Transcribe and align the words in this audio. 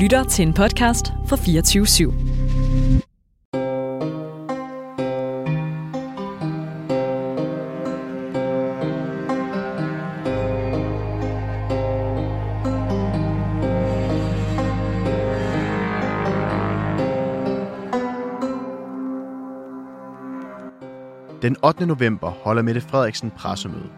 lytter 0.00 0.24
til 0.24 0.46
en 0.46 0.54
podcast 0.54 1.12
fra 1.26 1.36
24 1.36 1.84
/7. 1.84 2.12
Den 21.42 21.56
8. 21.64 21.86
november 21.86 22.30
holder 22.30 22.62
Mette 22.62 22.80
Frederiksen 22.80 23.30
pressemøde, 23.30 23.88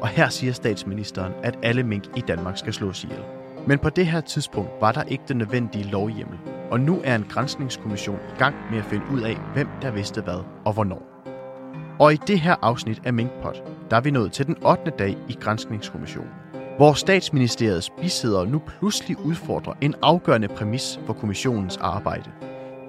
og 0.00 0.08
her 0.08 0.28
siger 0.28 0.52
statsministeren, 0.52 1.32
at 1.42 1.58
alle 1.62 1.82
mink 1.82 2.04
i 2.16 2.20
Danmark 2.20 2.58
skal 2.58 2.72
slås 2.72 3.04
ihjel. 3.04 3.35
Men 3.66 3.78
på 3.78 3.90
det 3.90 4.06
her 4.06 4.20
tidspunkt 4.20 4.70
var 4.80 4.92
der 4.92 5.02
ikke 5.02 5.24
den 5.28 5.36
nødvendige 5.36 5.84
lovhjemmel, 5.84 6.38
og 6.70 6.80
nu 6.80 7.00
er 7.04 7.14
en 7.14 7.26
grænsningskommission 7.28 8.18
i 8.34 8.38
gang 8.38 8.54
med 8.70 8.78
at 8.78 8.84
finde 8.84 9.04
ud 9.12 9.20
af, 9.20 9.36
hvem 9.54 9.68
der 9.82 9.90
vidste 9.90 10.20
hvad 10.20 10.44
og 10.64 10.72
hvornår. 10.72 11.02
Og 11.98 12.12
i 12.12 12.16
det 12.16 12.40
her 12.40 12.56
afsnit 12.62 13.02
af 13.04 13.12
Minkpot, 13.12 13.62
der 13.90 13.96
er 13.96 14.00
vi 14.00 14.10
nået 14.10 14.32
til 14.32 14.46
den 14.46 14.64
8. 14.66 14.90
dag 14.98 15.16
i 15.28 15.36
grænsningskommissionen, 15.40 16.30
hvor 16.76 16.92
statsministeriets 16.92 17.90
bisidder 17.90 18.44
nu 18.44 18.58
pludselig 18.58 19.20
udfordrer 19.24 19.72
en 19.80 19.94
afgørende 20.02 20.48
præmis 20.48 21.00
for 21.06 21.12
kommissionens 21.12 21.76
arbejde. 21.76 22.30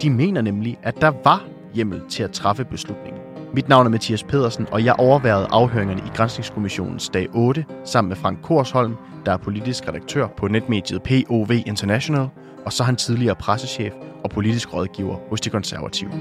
De 0.01 0.09
mener 0.09 0.41
nemlig, 0.41 0.79
at 0.83 1.01
der 1.01 1.11
var 1.23 1.45
hjemmel 1.73 2.01
til 2.09 2.23
at 2.23 2.31
træffe 2.31 2.65
beslutningen. 2.65 3.26
Mit 3.53 3.69
navn 3.69 3.85
er 3.85 3.89
Mathias 3.89 4.23
Pedersen, 4.23 4.67
og 4.71 4.85
jeg 4.85 4.95
overværede 4.97 5.47
afhøringerne 5.51 6.01
i 6.01 6.09
Grænsningskommissionens 6.15 7.09
dag 7.09 7.27
8 7.33 7.65
sammen 7.85 8.09
med 8.09 8.17
Frank 8.17 8.41
Korsholm, 8.43 8.95
der 9.25 9.31
er 9.31 9.37
politisk 9.37 9.87
redaktør 9.87 10.27
på 10.37 10.47
netmediet 10.47 11.03
POV 11.03 11.51
International, 11.51 12.29
og 12.65 12.73
så 12.73 12.83
er 12.83 12.85
han 12.85 12.95
tidligere 12.95 13.35
pressechef 13.35 13.93
og 14.23 14.29
politisk 14.29 14.73
rådgiver 14.73 15.17
hos 15.29 15.41
de 15.41 15.49
konservative. 15.49 16.11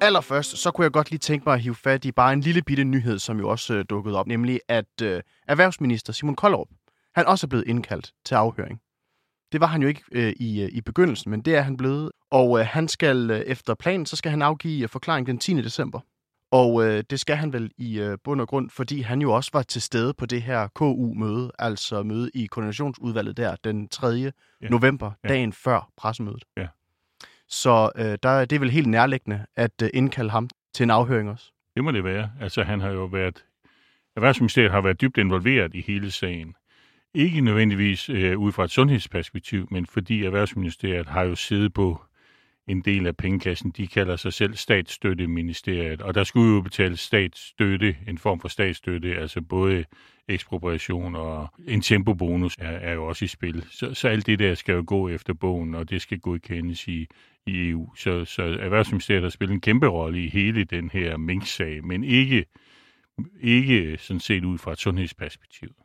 Allerførst, 0.00 0.56
så 0.56 0.70
kunne 0.70 0.84
jeg 0.84 0.92
godt 0.92 1.10
lige 1.10 1.18
tænke 1.18 1.44
mig 1.46 1.54
at 1.54 1.60
hive 1.60 1.74
fat 1.74 2.04
i 2.04 2.12
bare 2.12 2.32
en 2.32 2.40
lille 2.40 2.62
bitte 2.62 2.84
nyhed, 2.84 3.18
som 3.18 3.38
jo 3.38 3.48
også 3.48 3.74
øh, 3.74 3.84
dukkede 3.90 4.18
op, 4.18 4.26
nemlig 4.26 4.60
at 4.68 5.02
øh, 5.02 5.20
erhvervsminister 5.48 6.12
Simon 6.12 6.36
Koldrup, 6.36 6.68
han 7.14 7.26
også 7.26 7.46
er 7.46 7.48
blevet 7.48 7.64
indkaldt 7.66 8.12
til 8.24 8.34
afhøring. 8.34 8.80
Det 9.52 9.60
var 9.60 9.66
han 9.66 9.82
jo 9.82 9.88
ikke 9.88 10.02
øh, 10.12 10.32
i, 10.40 10.62
øh, 10.62 10.68
i 10.72 10.80
begyndelsen, 10.80 11.30
men 11.30 11.40
det 11.42 11.56
er 11.56 11.60
han 11.60 11.76
blevet. 11.76 12.10
Og 12.30 12.58
øh, 12.60 12.66
han 12.66 12.88
skal 12.88 13.30
øh, 13.30 13.38
efter 13.40 13.74
planen, 13.74 14.06
så 14.06 14.16
skal 14.16 14.30
han 14.30 14.42
afgive 14.42 14.82
øh, 14.82 14.88
forklaring 14.88 15.26
den 15.26 15.38
10. 15.38 15.62
december. 15.62 16.00
Og 16.50 16.84
øh, 16.86 17.04
det 17.10 17.20
skal 17.20 17.36
han 17.36 17.52
vel 17.52 17.70
i 17.78 18.00
øh, 18.00 18.18
bund 18.24 18.40
og 18.40 18.48
grund, 18.48 18.70
fordi 18.70 19.00
han 19.00 19.22
jo 19.22 19.32
også 19.32 19.50
var 19.52 19.62
til 19.62 19.82
stede 19.82 20.14
på 20.14 20.26
det 20.26 20.42
her 20.42 20.68
KU-møde, 20.74 21.50
altså 21.58 22.02
møde 22.02 22.30
i 22.34 22.46
koordinationsudvalget 22.46 23.36
der 23.36 23.56
den 23.64 23.88
3. 23.88 24.06
Ja. 24.08 24.30
november, 24.68 25.10
Ja. 25.24 25.28
dagen 25.28 25.52
før 25.52 25.90
pressemødet. 25.96 26.44
Ja. 26.56 26.66
Så 27.48 27.90
øh, 27.96 28.18
der, 28.22 28.28
er- 28.28 28.44
det 28.44 28.56
er 28.56 28.60
vel 28.60 28.70
helt 28.70 28.86
nærliggende 28.86 29.46
at 29.56 29.82
øh, 29.82 29.90
indkalde 29.94 30.30
ham 30.30 30.48
til 30.74 30.84
en 30.84 30.90
afhøring 30.90 31.30
også. 31.30 31.52
Det 31.74 31.84
må 31.84 31.90
det 31.92 32.04
være. 32.04 32.30
Altså, 32.40 32.62
han 32.62 32.80
har 32.80 32.90
jo 32.90 33.04
været... 33.04 33.44
Erhvervsministeriet 34.16 34.70
har 34.70 34.80
været 34.80 35.00
dybt 35.00 35.18
involveret 35.18 35.74
i 35.74 35.80
hele 35.86 36.10
sagen. 36.10 36.54
Ikke 37.14 37.40
nødvendigvis 37.40 38.08
øh, 38.08 38.38
ud 38.38 38.52
fra 38.52 38.64
et 38.64 38.70
sundhedsperspektiv, 38.70 39.68
men 39.70 39.86
fordi 39.86 40.24
Erhvervsministeriet 40.24 41.06
har 41.06 41.22
jo 41.22 41.34
siddet 41.34 41.74
på 41.74 42.02
en 42.66 42.80
del 42.80 43.06
af 43.06 43.16
pengekassen. 43.16 43.70
De 43.70 43.86
kalder 43.86 44.16
sig 44.16 44.32
selv 44.32 44.54
statsstøtteministeriet, 44.56 46.02
og 46.02 46.14
der 46.14 46.24
skulle 46.24 46.54
jo 46.54 46.60
betales 46.60 47.00
statsstøtte, 47.00 47.96
en 48.08 48.18
form 48.18 48.40
for 48.40 48.48
statsstøtte, 48.48 49.16
altså 49.16 49.40
både 49.40 49.84
ekspropriation 50.28 51.14
og 51.16 51.48
en 51.66 51.80
tempobonus 51.80 52.56
er, 52.58 52.70
er 52.70 52.92
jo 52.92 53.06
også 53.06 53.24
i 53.24 53.28
spil. 53.28 53.66
Så, 53.70 53.94
så 53.94 54.08
alt 54.08 54.26
det 54.26 54.38
der 54.38 54.54
skal 54.54 54.74
jo 54.74 54.84
gå 54.86 55.08
efter 55.08 55.34
bogen, 55.34 55.74
og 55.74 55.90
det 55.90 56.02
skal 56.02 56.20
godkendes 56.20 56.88
i, 56.88 57.06
i 57.46 57.68
EU. 57.68 57.94
Så, 57.94 58.24
så 58.24 58.42
Erhvervsministeriet 58.42 59.22
har 59.22 59.30
spillet 59.30 59.54
en 59.54 59.60
kæmpe 59.60 59.86
rolle 59.86 60.24
i 60.24 60.28
hele 60.28 60.64
den 60.64 60.90
her 60.90 61.16
mink-sag, 61.16 61.84
men 61.84 62.04
ikke, 62.04 62.44
ikke 63.40 63.98
sådan 63.98 64.20
set 64.20 64.44
ud 64.44 64.58
fra 64.58 64.72
et 64.72 64.78
sundhedsperspektiv. 64.78 65.81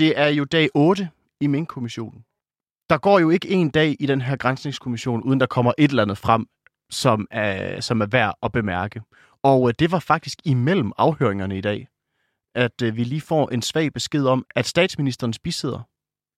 Det 0.00 0.18
er 0.18 0.28
jo 0.28 0.44
dag 0.44 0.68
8 0.74 1.10
i 1.40 1.46
Mink-kommissionen. 1.46 2.24
Der 2.90 2.98
går 2.98 3.18
jo 3.18 3.30
ikke 3.30 3.48
en 3.48 3.70
dag 3.70 3.96
i 4.00 4.06
den 4.06 4.20
her 4.20 4.36
grænsningskommission, 4.36 5.22
uden 5.22 5.40
der 5.40 5.46
kommer 5.46 5.72
et 5.78 5.90
eller 5.90 6.02
andet 6.02 6.18
frem, 6.18 6.46
som 6.90 7.26
er, 7.30 7.80
som 7.80 8.00
er 8.00 8.06
værd 8.06 8.34
at 8.42 8.52
bemærke. 8.52 9.02
Og 9.42 9.68
øh, 9.68 9.74
det 9.78 9.92
var 9.92 9.98
faktisk 9.98 10.38
imellem 10.44 10.92
afhøringerne 10.98 11.58
i 11.58 11.60
dag, 11.60 11.88
at 12.54 12.82
øh, 12.82 12.96
vi 12.96 13.04
lige 13.04 13.20
får 13.20 13.48
en 13.48 13.62
svag 13.62 13.92
besked 13.92 14.26
om, 14.26 14.46
at 14.54 14.66
statsministerens 14.66 15.38
bisidder, 15.38 15.80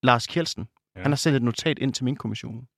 Lars 0.03 0.27
Kjeldsen, 0.27 0.63
ja. 0.63 1.01
Ja. 1.01 1.03
han 1.03 1.11
har 1.13 1.17
sendt 1.17 1.37
et 1.37 1.43
notat 1.43 1.79
ind 1.79 1.93
til 1.93 2.05
Mink-kommissionen. 2.05 2.69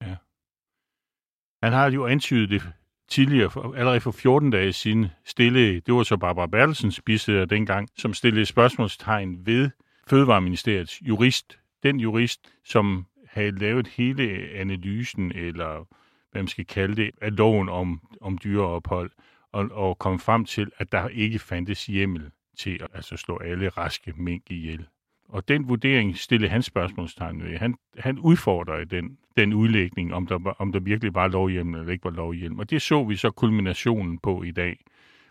Han 1.62 1.72
har 1.72 1.90
jo 1.90 2.06
antydet 2.06 2.50
det 2.50 2.72
tidligere, 3.08 3.50
for, 3.50 3.74
allerede 3.74 4.00
for 4.00 4.10
14 4.12 4.50
dage 4.50 4.72
siden, 4.72 5.06
stille, 5.24 5.80
det 5.80 5.94
var 5.94 6.02
så 6.02 6.16
Barbara 6.16 6.46
Bertelsens 6.46 7.00
bisidder 7.00 7.44
dengang, 7.44 7.88
som 7.96 8.14
stillede 8.14 8.46
spørgsmålstegn 8.46 9.46
ved 9.46 9.70
Fødevareministeriets 10.06 11.02
jurist, 11.02 11.58
den 11.82 12.00
jurist, 12.00 12.52
som 12.64 13.06
havde 13.28 13.58
lavet 13.58 13.86
hele 13.86 14.48
analysen, 14.54 15.32
eller 15.32 15.86
hvad 16.30 16.42
man 16.42 16.48
skal 16.48 16.66
kalde 16.66 16.96
det, 16.96 17.10
af 17.20 17.36
loven 17.36 17.68
om, 17.68 18.00
om 18.20 18.38
dyreophold, 18.38 19.10
og, 19.52 19.68
og 19.72 19.98
kom 19.98 20.18
frem 20.18 20.44
til, 20.44 20.70
at 20.78 20.92
der 20.92 21.08
ikke 21.08 21.38
fandtes 21.38 21.86
hjemmel 21.86 22.30
til 22.58 22.78
at 22.82 22.88
altså, 22.94 23.16
slå 23.16 23.38
alle 23.38 23.68
raske 23.68 24.12
mink 24.16 24.50
ihjel. 24.50 24.86
Og 25.28 25.48
den 25.48 25.68
vurdering 25.68 26.18
stillede 26.18 26.50
han 26.50 26.62
spørgsmålstegn 26.62 27.42
ved. 27.42 27.58
Han, 27.58 27.74
han 27.98 28.18
udfordrede 28.18 28.84
den, 28.84 29.18
den 29.36 29.52
udlægning, 29.52 30.14
om 30.14 30.26
der, 30.26 30.54
om 30.58 30.72
der 30.72 30.80
virkelig 30.80 31.14
var 31.14 31.28
lovhjemmel 31.28 31.80
eller 31.80 31.92
ikke 31.92 32.04
var 32.04 32.10
lovhjemmel. 32.10 32.60
Og 32.60 32.70
det 32.70 32.82
så 32.82 33.04
vi 33.04 33.16
så 33.16 33.30
kulminationen 33.30 34.18
på 34.18 34.42
i 34.42 34.50
dag, 34.50 34.80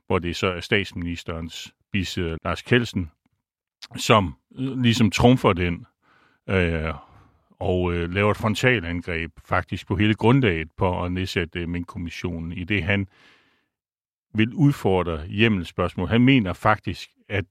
hvor 0.08 0.20
det 0.20 0.36
så 0.36 0.48
er 0.48 0.60
statsministerens 0.60 1.74
bisidder 1.92 2.38
Lars 2.44 2.62
Kelsen, 2.62 3.12
som 3.96 4.36
ligesom 4.52 5.12
trumfer 5.12 5.54
den 5.54 5.86
øh, 6.50 6.94
og 7.60 7.94
øh, 7.94 8.14
laver 8.14 8.32
et 8.32 8.38
frontalangreb 8.38 9.32
faktisk 9.46 9.88
på 9.88 9.96
hele 9.96 10.14
grundlaget 10.14 10.68
på 10.78 11.04
at 11.04 11.12
nedsætte 11.12 11.60
øh, 11.60 11.70
Mink-kommissionen, 11.70 12.52
i 12.52 12.64
det 12.64 12.84
han 12.84 13.08
vil 14.34 14.54
udfordre 14.54 15.28
hjemmelspørgsmål. 15.28 16.08
Han 16.08 16.22
mener 16.22 16.54
faktisk, 16.54 17.10
at 17.30 17.46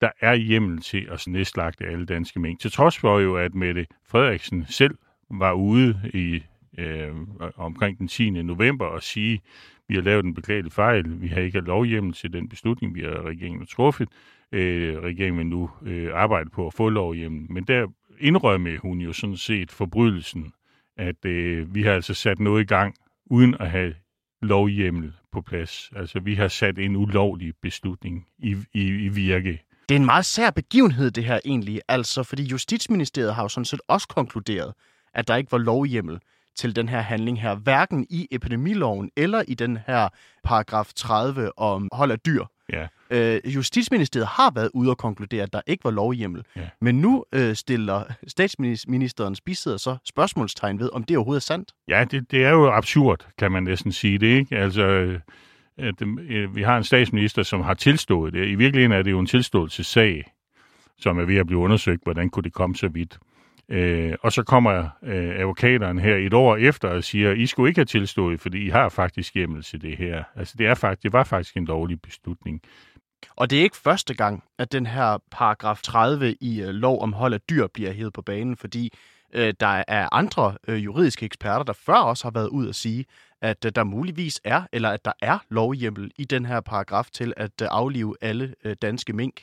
der 0.00 0.10
er 0.20 0.34
hjemmel 0.34 0.80
til 0.80 1.08
at 1.10 1.24
nedslagte 1.26 1.84
alle 1.84 2.06
danske 2.06 2.40
mængder. 2.40 2.60
Til 2.60 2.72
trods 2.72 2.98
for 2.98 3.18
jo, 3.18 3.36
at 3.36 3.54
Mette 3.54 3.86
Frederiksen 4.08 4.66
selv 4.66 4.98
var 5.30 5.52
ude 5.52 6.10
i 6.14 6.42
øh, 6.78 7.12
omkring 7.56 7.98
den 7.98 8.08
10. 8.08 8.30
november 8.30 8.86
og 8.86 9.02
sige, 9.02 9.40
vi 9.88 9.94
har 9.94 10.02
lavet 10.02 10.24
en 10.24 10.34
beklagelig 10.34 10.72
fejl, 10.72 11.20
vi 11.20 11.28
har 11.28 11.40
ikke 11.40 11.60
lovhjemmel 11.60 12.12
til 12.12 12.32
den 12.32 12.48
beslutning, 12.48 12.94
vi 12.94 13.00
har 13.00 13.22
regeringen 13.22 13.60
har 13.60 13.66
truffet. 13.66 14.08
Øh, 14.52 14.98
regeringen 14.98 15.38
vil 15.38 15.46
nu 15.46 15.70
øh, 15.82 16.10
arbejde 16.14 16.50
på 16.50 16.66
at 16.66 16.74
få 16.74 16.88
lovhjemmel. 16.88 17.52
Men 17.52 17.64
der 17.64 17.86
indrømmer 18.20 18.78
hun 18.78 19.00
jo 19.00 19.12
sådan 19.12 19.36
set 19.36 19.70
forbrydelsen, 19.70 20.52
at 20.96 21.24
øh, 21.24 21.74
vi 21.74 21.82
har 21.82 21.92
altså 21.92 22.14
sat 22.14 22.40
noget 22.40 22.62
i 22.62 22.66
gang, 22.66 22.94
uden 23.26 23.56
at 23.60 23.70
have 23.70 23.94
lovhjemmel 24.42 25.12
på 25.32 25.40
plads. 25.40 25.90
Altså, 25.96 26.20
vi 26.20 26.34
har 26.34 26.48
sat 26.48 26.78
en 26.78 26.96
ulovlig 26.96 27.52
beslutning 27.62 28.26
i, 28.38 28.56
i, 28.74 28.86
i 28.86 29.08
virke. 29.08 29.62
Det 29.88 29.94
er 29.94 29.98
en 29.98 30.06
meget 30.06 30.26
sær 30.26 30.50
begivenhed, 30.50 31.10
det 31.10 31.24
her 31.24 31.40
egentlig, 31.44 31.80
altså, 31.88 32.22
fordi 32.22 32.42
Justitsministeriet 32.42 33.34
har 33.34 33.42
jo 33.42 33.48
sådan 33.48 33.64
set 33.64 33.80
også 33.88 34.08
konkluderet, 34.08 34.74
at 35.14 35.28
der 35.28 35.36
ikke 35.36 35.52
var 35.52 35.58
lovhjemmel 35.58 36.18
til 36.56 36.76
den 36.76 36.88
her 36.88 37.00
handling 37.00 37.42
her, 37.42 37.54
hverken 37.54 38.06
i 38.10 38.28
epidemiloven 38.30 39.10
eller 39.16 39.42
i 39.48 39.54
den 39.54 39.78
her 39.86 40.08
paragraf 40.44 40.92
30 40.96 41.58
om 41.58 41.88
hold 41.92 42.10
af 42.10 42.20
dyr. 42.20 42.44
Ja. 42.72 42.86
Øh, 43.10 43.40
Justitsministeriet 43.44 44.26
har 44.26 44.50
været 44.54 44.70
ude 44.74 44.90
og 44.90 44.98
konkludere, 44.98 45.42
at 45.42 45.52
der 45.52 45.60
ikke 45.66 45.84
var 45.84 45.90
lovhjemmel. 45.90 46.44
Ja. 46.56 46.60
Men 46.80 46.94
nu 46.94 47.24
øh, 47.32 47.54
stiller 47.54 48.04
statsministerens 48.26 49.40
bisidder 49.40 49.76
så 49.76 49.96
spørgsmålstegn 50.04 50.78
ved, 50.78 50.90
om 50.92 51.04
det 51.04 51.16
overhovedet 51.16 51.40
er 51.40 51.44
sandt. 51.44 51.72
Ja, 51.88 52.04
det, 52.10 52.30
det 52.30 52.44
er 52.44 52.50
jo 52.50 52.70
absurd, 52.70 53.26
kan 53.38 53.52
man 53.52 53.62
næsten 53.62 53.92
sige 53.92 54.18
det, 54.18 54.26
ikke? 54.26 54.56
Altså, 54.56 54.82
øh, 54.82 55.20
at, 55.78 56.02
øh, 56.02 56.56
vi 56.56 56.62
har 56.62 56.76
en 56.76 56.84
statsminister, 56.84 57.42
som 57.42 57.60
har 57.60 57.74
tilstået 57.74 58.32
det. 58.32 58.48
I 58.48 58.54
virkeligheden 58.54 58.92
er 58.92 59.02
det 59.02 59.10
jo 59.10 59.20
en 59.20 59.26
tilståelsessag, 59.26 60.32
som 60.98 61.18
er 61.18 61.24
ved 61.24 61.36
at 61.36 61.46
blive 61.46 61.58
undersøgt, 61.58 62.02
hvordan 62.02 62.30
kunne 62.30 62.42
det 62.42 62.52
komme 62.52 62.76
så 62.76 62.88
vidt. 62.88 63.18
Øh, 63.72 64.14
og 64.22 64.32
så 64.32 64.42
kommer 64.42 64.88
øh, 65.02 65.38
advokateren 65.40 65.98
her 65.98 66.16
et 66.16 66.34
år 66.34 66.56
efter 66.56 66.88
og 66.88 67.04
siger, 67.04 67.32
I 67.32 67.46
skulle 67.46 67.68
ikke 67.68 67.78
have 67.78 67.84
tilstået, 67.84 68.40
fordi 68.40 68.66
I 68.66 68.68
har 68.68 68.88
faktisk 68.88 69.34
hjemmel 69.34 69.62
til 69.62 69.82
det 69.82 69.96
her. 69.96 70.24
Altså, 70.36 70.54
det, 70.58 70.66
er 70.66 70.74
faktisk, 70.74 71.02
det 71.02 71.12
var 71.12 71.24
faktisk 71.24 71.56
en 71.56 71.66
dårlig 71.66 72.02
beslutning. 72.02 72.60
Og 73.36 73.50
det 73.50 73.58
er 73.58 73.62
ikke 73.62 73.76
første 73.76 74.14
gang, 74.14 74.44
at 74.58 74.72
den 74.72 74.86
her 74.86 75.18
paragraf 75.30 75.80
30 75.82 76.34
i 76.40 76.62
øh, 76.62 76.68
lov 76.68 77.02
om 77.02 77.12
hold 77.12 77.34
af 77.34 77.40
dyr 77.40 77.66
bliver 77.66 77.92
hævet 77.92 78.12
på 78.12 78.22
banen, 78.22 78.56
fordi 78.56 78.92
øh, 79.34 79.54
der 79.60 79.84
er 79.88 80.08
andre 80.12 80.56
øh, 80.68 80.84
juridiske 80.84 81.26
eksperter, 81.26 81.64
der 81.64 81.72
før 81.72 81.94
også 81.94 82.24
har 82.24 82.30
været 82.30 82.48
ud 82.48 82.68
at 82.68 82.74
sige, 82.74 83.04
at 83.42 83.64
øh, 83.64 83.72
der 83.74 83.84
muligvis 83.84 84.40
er, 84.44 84.62
eller 84.72 84.90
at 84.90 85.04
der 85.04 85.12
er 85.22 85.38
lovhjemmel 85.50 86.10
i 86.18 86.24
den 86.24 86.46
her 86.46 86.60
paragraf 86.60 87.06
til 87.12 87.32
at 87.36 87.62
øh, 87.62 87.68
aflive 87.70 88.16
alle 88.20 88.54
øh, 88.64 88.76
danske 88.82 89.12
mink. 89.12 89.40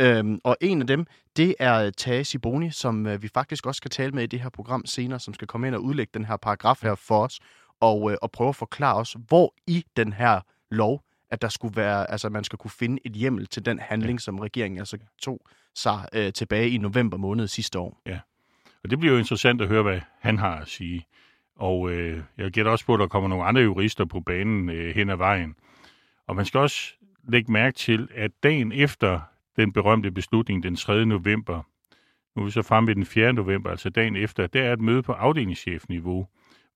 Øhm, 0.00 0.40
og 0.44 0.56
en 0.60 0.80
af 0.80 0.86
dem, 0.86 1.06
det 1.36 1.54
er 1.58 1.90
Tage 1.90 2.24
Siboni, 2.24 2.70
som 2.70 3.06
øh, 3.06 3.22
vi 3.22 3.28
faktisk 3.34 3.66
også 3.66 3.76
skal 3.76 3.90
tale 3.90 4.12
med 4.12 4.22
i 4.22 4.26
det 4.26 4.40
her 4.40 4.48
program 4.48 4.86
senere, 4.86 5.20
som 5.20 5.34
skal 5.34 5.48
komme 5.48 5.66
ind 5.66 5.74
og 5.74 5.82
udlægge 5.82 6.10
den 6.14 6.24
her 6.24 6.36
paragraf 6.36 6.82
her 6.82 6.94
for 6.94 7.24
os, 7.24 7.40
og, 7.80 8.12
øh, 8.12 8.16
og 8.22 8.30
prøve 8.30 8.48
at 8.48 8.56
forklare 8.56 8.96
os, 8.96 9.16
hvor 9.28 9.54
i 9.66 9.84
den 9.96 10.12
her 10.12 10.40
lov, 10.70 11.02
at 11.30 11.42
der 11.42 11.48
skulle 11.48 11.76
være, 11.76 12.10
altså 12.10 12.28
man 12.28 12.44
skal 12.44 12.58
kunne 12.58 12.70
finde 12.70 12.98
et 13.04 13.12
hjemmel 13.12 13.46
til 13.46 13.66
den 13.66 13.78
handling, 13.78 14.16
ja. 14.18 14.22
som 14.22 14.38
regeringen 14.38 14.78
altså 14.78 14.98
tog 15.22 15.40
sig 15.74 16.08
øh, 16.12 16.32
tilbage 16.32 16.70
i 16.70 16.78
november 16.78 17.16
måned 17.16 17.48
sidste 17.48 17.78
år. 17.78 18.00
Ja, 18.06 18.18
og 18.84 18.90
det 18.90 18.98
bliver 18.98 19.12
jo 19.12 19.18
interessant 19.18 19.60
at 19.60 19.68
høre, 19.68 19.82
hvad 19.82 20.00
han 20.18 20.38
har 20.38 20.56
at 20.56 20.68
sige. 20.68 21.06
Og 21.56 21.90
øh, 21.90 22.22
jeg 22.38 22.50
gætter 22.50 22.72
også 22.72 22.86
på, 22.86 22.94
at 22.94 23.00
der 23.00 23.06
kommer 23.06 23.28
nogle 23.28 23.44
andre 23.44 23.62
jurister 23.62 24.04
på 24.04 24.20
banen 24.20 24.68
øh, 24.70 24.94
hen 24.94 25.10
ad 25.10 25.16
vejen. 25.16 25.54
Og 26.26 26.36
man 26.36 26.44
skal 26.44 26.60
også 26.60 26.92
lægge 27.28 27.52
mærke 27.52 27.76
til, 27.76 28.08
at 28.14 28.30
dagen 28.42 28.72
efter 28.72 29.20
den 29.58 29.72
berømte 29.72 30.10
beslutning 30.10 30.62
den 30.62 30.76
3. 30.76 31.06
november, 31.06 31.62
nu 32.36 32.42
er 32.42 32.44
vi 32.44 32.50
så 32.50 32.62
fremme 32.62 32.86
ved 32.86 32.94
den 32.94 33.06
4. 33.06 33.32
november, 33.32 33.70
altså 33.70 33.90
dagen 33.90 34.16
efter, 34.16 34.46
der 34.46 34.62
er 34.62 34.72
et 34.72 34.80
møde 34.80 35.02
på 35.02 35.12
afdelingschefniveau, 35.12 36.26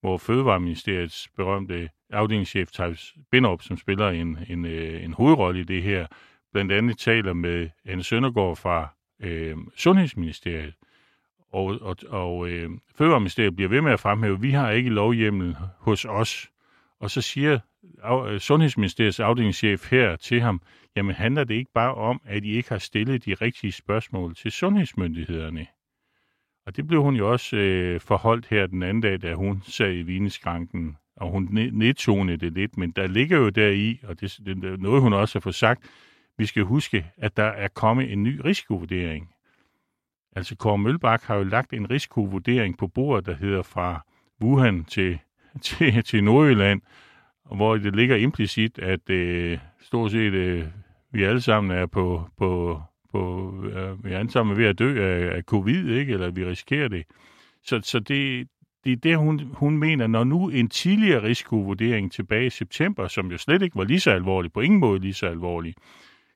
hvor 0.00 0.18
Fødevareministeriets 0.18 1.28
berømte 1.36 1.88
afdelingschef 2.10 2.70
Thijs 2.70 3.14
Binderup, 3.30 3.62
som 3.62 3.76
spiller 3.76 4.08
en, 4.08 4.38
en, 4.48 4.64
øh, 4.64 5.04
en 5.04 5.12
hovedrolle 5.12 5.60
i 5.60 5.64
det 5.64 5.82
her, 5.82 6.06
blandt 6.52 6.72
andet 6.72 6.98
taler 6.98 7.32
med 7.32 7.68
Anne 7.84 8.02
Søndergaard 8.02 8.56
fra 8.56 8.88
øh, 9.20 9.56
Sundhedsministeriet. 9.76 10.74
Og, 11.52 11.64
og, 11.80 11.96
og 12.08 12.48
øh, 12.48 12.70
Fødevareministeriet 12.94 13.56
bliver 13.56 13.68
ved 13.68 13.80
med 13.80 13.92
at 13.92 14.00
fremhæve, 14.00 14.34
at 14.34 14.42
vi 14.42 14.50
har 14.50 14.70
ikke 14.70 14.90
lovhjemmel 14.90 15.56
hos 15.78 16.04
os. 16.04 16.50
Og 17.00 17.10
så 17.10 17.20
siger 17.20 17.58
af, 18.02 18.40
Sundhedsministeriets 18.40 19.20
afdelingschef 19.20 19.90
her 19.90 20.16
til 20.16 20.40
ham, 20.40 20.62
jamen 20.96 21.14
handler 21.14 21.44
det 21.44 21.54
ikke 21.54 21.72
bare 21.74 21.94
om, 21.94 22.20
at 22.24 22.44
I 22.44 22.50
ikke 22.56 22.68
har 22.68 22.78
stillet 22.78 23.24
de 23.24 23.34
rigtige 23.34 23.72
spørgsmål 23.72 24.34
til 24.34 24.52
sundhedsmyndighederne? 24.52 25.66
Og 26.66 26.76
det 26.76 26.86
blev 26.86 27.02
hun 27.02 27.16
jo 27.16 27.32
også 27.32 27.56
øh, 27.56 28.00
forholdt 28.00 28.46
her 28.46 28.66
den 28.66 28.82
anden 28.82 29.00
dag, 29.00 29.22
da 29.22 29.34
hun 29.34 29.62
sad 29.62 29.94
i 29.94 30.02
vineskranken, 30.02 30.96
og 31.16 31.30
hun 31.30 31.48
nedtonede 31.72 32.36
det 32.36 32.52
lidt, 32.52 32.76
men 32.76 32.90
der 32.90 33.06
ligger 33.06 33.38
jo 33.38 33.48
deri, 33.48 34.00
og 34.02 34.20
det, 34.20 34.38
det 34.46 34.64
er 34.64 34.76
noget, 34.76 35.02
hun 35.02 35.12
også 35.12 35.38
har 35.38 35.40
fået 35.40 35.54
sagt, 35.54 35.90
vi 36.38 36.46
skal 36.46 36.62
huske, 36.62 37.06
at 37.16 37.36
der 37.36 37.44
er 37.44 37.68
kommet 37.68 38.12
en 38.12 38.22
ny 38.22 38.40
risikovurdering. 38.44 39.30
Altså 40.36 40.56
Kåre 40.56 40.78
Mølbak 40.78 41.22
har 41.22 41.34
jo 41.34 41.42
lagt 41.42 41.72
en 41.72 41.90
risikovurdering 41.90 42.78
på 42.78 42.86
bordet, 42.86 43.26
der 43.26 43.34
hedder 43.34 43.62
fra 43.62 44.04
Wuhan 44.42 44.84
til, 44.84 45.18
til, 45.62 46.04
til 46.04 46.24
Nordjylland, 46.24 46.80
hvor 47.56 47.76
det 47.76 47.96
ligger 47.96 48.16
implicit, 48.16 48.78
at 48.78 49.10
øh, 49.10 49.58
stort 49.80 50.10
set 50.10 50.32
øh, 50.32 50.66
vi 51.12 51.22
alle 51.22 51.40
sammen 51.40 51.78
er 51.78 51.86
på, 51.86 52.28
på, 52.38 52.80
på 53.12 53.52
øh, 53.64 54.04
vi 54.04 54.12
er 54.12 54.18
alle 54.18 54.30
sammen 54.30 54.56
ved 54.56 54.66
at 54.66 54.78
dø 54.78 55.04
af, 55.04 55.36
af 55.36 55.42
covid, 55.42 55.88
ikke? 55.88 56.12
eller 56.12 56.30
vi 56.30 56.46
risikerer 56.46 56.88
det. 56.88 57.04
Så, 57.64 57.80
så 57.82 58.00
det, 58.00 58.48
det 58.84 58.92
er 58.92 58.96
det, 58.96 59.16
hun, 59.16 59.40
hun 59.54 59.78
mener, 59.78 60.06
når 60.06 60.24
nu 60.24 60.48
en 60.48 60.68
tidligere 60.68 61.22
risikovurdering 61.22 62.12
tilbage 62.12 62.46
i 62.46 62.50
september, 62.50 63.08
som 63.08 63.30
jo 63.30 63.38
slet 63.38 63.62
ikke 63.62 63.76
var 63.76 63.84
lige 63.84 64.00
så 64.00 64.10
alvorlig, 64.10 64.52
på 64.52 64.60
ingen 64.60 64.80
måde 64.80 65.00
lige 65.00 65.14
så 65.14 65.26
alvorlig, 65.26 65.74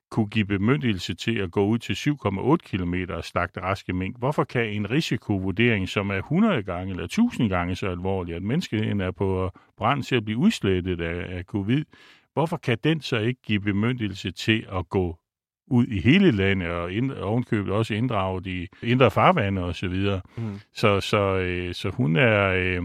kunne 0.09 0.27
give 0.27 0.45
bemyndigelse 0.45 1.13
til 1.13 1.37
at 1.37 1.51
gå 1.51 1.65
ud 1.65 1.77
til 1.77 1.93
7,8 1.93 2.55
km 2.55 2.93
og 3.09 3.23
slagte 3.23 3.61
raske 3.61 3.93
mink. 3.93 4.17
Hvorfor 4.17 4.43
kan 4.43 4.69
en 4.69 4.91
risikovurdering, 4.91 5.89
som 5.89 6.09
er 6.09 6.17
100 6.17 6.63
gange 6.63 6.91
eller 6.91 7.03
1000 7.03 7.49
gange 7.49 7.75
så 7.75 7.87
alvorlig, 7.89 8.35
at 8.35 8.43
menneskeheden 8.43 9.01
er 9.01 9.11
på 9.11 9.51
brand 9.77 10.03
til 10.03 10.15
at 10.15 10.25
blive 10.25 10.37
udslettet 10.37 11.01
af, 11.01 11.37
af 11.37 11.43
covid, 11.43 11.85
hvorfor 12.37 12.57
kan 12.57 12.77
den 12.83 13.01
så 13.01 13.17
ikke 13.17 13.41
give 13.41 13.59
bemyndigelse 13.59 14.31
til 14.31 14.65
at 14.71 14.89
gå 14.89 15.17
ud 15.67 15.87
i 15.87 15.99
hele 15.99 16.31
landet 16.31 16.69
og 16.69 16.91
ind, 16.91 17.11
ovenkøbet 17.11 17.73
også 17.73 17.93
inddrage 17.93 18.43
de 18.43 18.67
indre 18.83 19.11
farvande 19.11 19.63
og 19.63 19.75
så 19.75 19.87
videre. 19.87 20.21
Mm. 20.37 20.59
Så, 20.73 21.01
så, 21.01 21.17
øh, 21.17 21.73
så 21.73 21.89
hun 21.89 22.15
er... 22.15 22.47
Øh, 22.47 22.83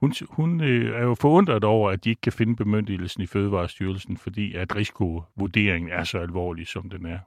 hun, 0.00 0.14
hun 0.30 0.60
øh, 0.60 1.00
er 1.00 1.02
jo 1.02 1.14
forundret 1.14 1.64
over, 1.64 1.90
at 1.90 2.04
de 2.04 2.10
ikke 2.10 2.20
kan 2.20 2.32
finde 2.32 2.56
bemyndigelsen 2.56 3.22
i 3.22 3.26
Fødevarestyrelsen, 3.26 4.16
fordi 4.16 4.54
at 4.54 4.76
risikovurderingen 4.76 5.90
er 5.90 6.04
så 6.04 6.18
alvorlig, 6.18 6.66
som 6.66 6.90
den 6.90 7.06
er. 7.06 7.18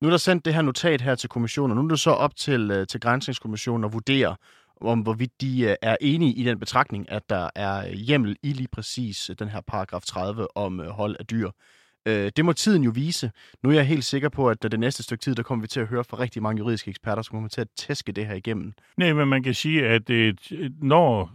Nu 0.00 0.08
er 0.08 0.10
der 0.10 0.18
sendt 0.18 0.44
det 0.44 0.54
her 0.54 0.62
notat 0.62 1.00
her 1.00 1.14
til 1.14 1.28
kommissionen, 1.28 1.70
og 1.70 1.76
nu 1.76 1.84
er 1.84 1.88
det 1.88 2.00
så 2.00 2.10
op 2.10 2.36
til, 2.36 2.70
øh, 2.70 2.86
til 2.86 3.00
Grænsningskommissionen 3.00 3.84
at 3.84 3.92
vurdere, 3.92 4.36
om 4.80 5.00
hvorvidt 5.00 5.40
de 5.40 5.62
øh, 5.62 5.76
er 5.82 5.96
enige 6.00 6.32
i 6.32 6.42
den 6.42 6.58
betragtning, 6.58 7.10
at 7.10 7.30
der 7.30 7.50
er 7.54 7.86
øh, 7.86 7.92
hjemmel 7.92 8.36
i 8.42 8.52
lige 8.52 8.68
præcis 8.72 9.30
øh, 9.30 9.36
den 9.38 9.48
her 9.48 9.60
paragraf 9.60 10.02
30 10.02 10.56
om 10.56 10.78
hold 10.78 11.16
af 11.18 11.26
dyr. 11.26 11.50
Det 12.06 12.44
må 12.44 12.52
tiden 12.52 12.84
jo 12.84 12.90
vise. 12.94 13.30
Nu 13.62 13.70
er 13.70 13.74
jeg 13.74 13.86
helt 13.86 14.04
sikker 14.04 14.28
på, 14.28 14.48
at 14.48 14.62
det 14.62 14.80
næste 14.80 15.02
stykke 15.02 15.22
tid, 15.22 15.34
der 15.34 15.42
kommer 15.42 15.62
vi 15.62 15.68
til 15.68 15.80
at 15.80 15.86
høre 15.86 16.04
fra 16.04 16.18
rigtig 16.18 16.42
mange 16.42 16.58
juridiske 16.58 16.88
eksperter, 16.88 17.22
som 17.22 17.34
kommer 17.34 17.48
til 17.48 17.60
at 17.60 17.68
tæske 17.76 18.12
det 18.12 18.26
her 18.26 18.34
igennem. 18.34 18.72
Nej, 18.96 19.12
men 19.12 19.28
man 19.28 19.42
kan 19.42 19.54
sige, 19.54 19.86
at 19.86 20.10
når 20.82 21.32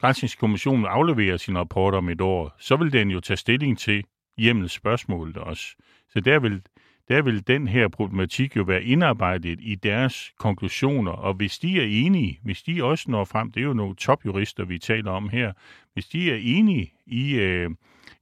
Grænsningskommissionen 0.00 0.86
afleverer 0.86 1.36
sin 1.36 1.58
rapport 1.58 1.94
om 1.94 2.08
et 2.08 2.20
år, 2.20 2.56
så 2.58 2.76
vil 2.76 2.92
den 2.92 3.10
jo 3.10 3.20
tage 3.20 3.36
stilling 3.36 3.78
til 3.78 4.04
hjemmelsspørgsmålet 4.38 5.36
også. 5.36 5.64
Så 6.08 6.20
der 6.20 6.38
vil, 6.38 6.62
der 7.08 7.22
vil 7.22 7.46
den 7.46 7.68
her 7.68 7.88
problematik 7.88 8.56
jo 8.56 8.62
være 8.62 8.82
indarbejdet 8.82 9.58
i 9.62 9.74
deres 9.74 10.32
konklusioner, 10.38 11.12
og 11.12 11.34
hvis 11.34 11.58
de 11.58 11.80
er 11.80 12.06
enige, 12.06 12.40
hvis 12.42 12.62
de 12.62 12.84
også 12.84 13.10
når 13.10 13.24
frem, 13.24 13.52
det 13.52 13.60
er 13.60 13.64
jo 13.64 13.72
nogle 13.72 13.96
topjurister, 13.96 14.64
vi 14.64 14.78
taler 14.78 15.10
om 15.10 15.28
her, 15.28 15.52
hvis 15.92 16.06
de 16.06 16.30
er 16.30 16.38
enige 16.42 16.92
i, 17.06 17.34
øh, 17.34 17.70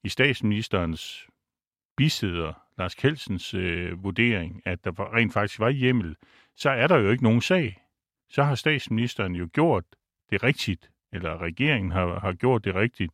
i 0.04 0.08
statsministerens 0.08 1.26
bisæder, 1.96 2.52
Lars 2.78 2.94
Kelsens 2.94 3.54
øh, 3.54 4.04
vurdering, 4.04 4.62
at 4.64 4.84
der 4.84 5.14
rent 5.14 5.32
faktisk 5.32 5.60
var 5.60 5.70
hjemmel, 5.70 6.16
så 6.56 6.70
er 6.70 6.86
der 6.86 6.98
jo 6.98 7.10
ikke 7.10 7.22
nogen 7.22 7.40
sag. 7.40 7.82
Så 8.30 8.42
har 8.42 8.54
statsministeren 8.54 9.34
jo 9.34 9.48
gjort 9.52 9.84
det 10.30 10.42
rigtigt 10.42 10.90
eller 11.12 11.42
regeringen 11.42 11.92
har, 11.92 12.20
har 12.20 12.32
gjort 12.32 12.64
det 12.64 12.74
rigtigt. 12.74 13.12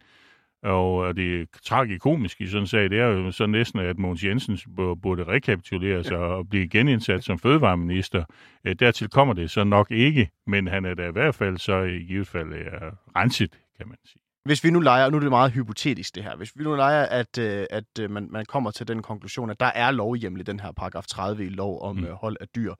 Og 0.67 1.17
det 1.17 1.49
tragikomiske 1.65 2.45
i 2.45 2.47
sådan 2.47 2.63
en 2.63 2.67
sag, 2.67 2.91
det 2.91 3.01
er 3.01 3.07
jo 3.07 3.31
så 3.31 3.47
næsten, 3.47 3.81
at 3.81 3.99
Mogens 3.99 4.25
Jensen 4.25 4.59
burde 5.03 5.25
rekapitulere 5.25 6.05
sig 6.05 6.17
og 6.17 6.49
blive 6.49 6.69
genindsat 6.69 7.25
som 7.25 7.39
fødevareminister. 7.39 8.25
Øh, 8.65 8.77
dertil 8.79 9.09
kommer 9.09 9.35
det 9.35 9.51
så 9.51 9.65
nok 9.65 9.91
ikke, 9.91 10.31
men 10.47 10.69
han 10.69 10.85
er 10.85 10.95
da 10.95 11.09
i 11.09 11.13
hvert 11.13 11.35
fald 11.35 11.59
så 11.59 11.83
i 11.83 11.99
givet 11.99 12.29
fald 12.29 12.53
er 12.53 12.91
renset, 13.17 13.53
kan 13.79 13.89
man 13.89 13.97
sige. 14.05 14.21
Hvis 14.45 14.65
vi 14.65 14.71
nu 14.71 14.81
leger, 14.81 15.11
nu 15.11 15.17
er 15.17 15.21
det 15.21 15.31
meget 15.31 15.53
hypotetisk 15.53 16.15
det 16.15 16.23
her, 16.23 16.37
hvis 16.37 16.53
vi 16.57 16.65
nu 16.65 16.75
leger, 16.75 17.07
at, 17.07 17.39
øh, 17.39 17.67
at 17.71 17.85
øh, 18.01 18.11
man, 18.11 18.29
man 18.31 18.45
kommer 18.45 18.71
til 18.71 18.89
den 18.89 19.03
konklusion, 19.03 19.51
at 19.51 19.61
der 19.61 19.71
er 19.75 19.91
lovhjemmel 19.91 20.41
i 20.41 20.45
den 20.45 20.61
her 20.61 20.73
paragraf 20.73 21.07
30 21.07 21.47
i 21.47 21.49
lov 21.49 21.83
om 21.83 21.97
mm. 21.97 22.07
hold 22.11 22.37
af 22.41 22.47
dyr, 22.49 22.75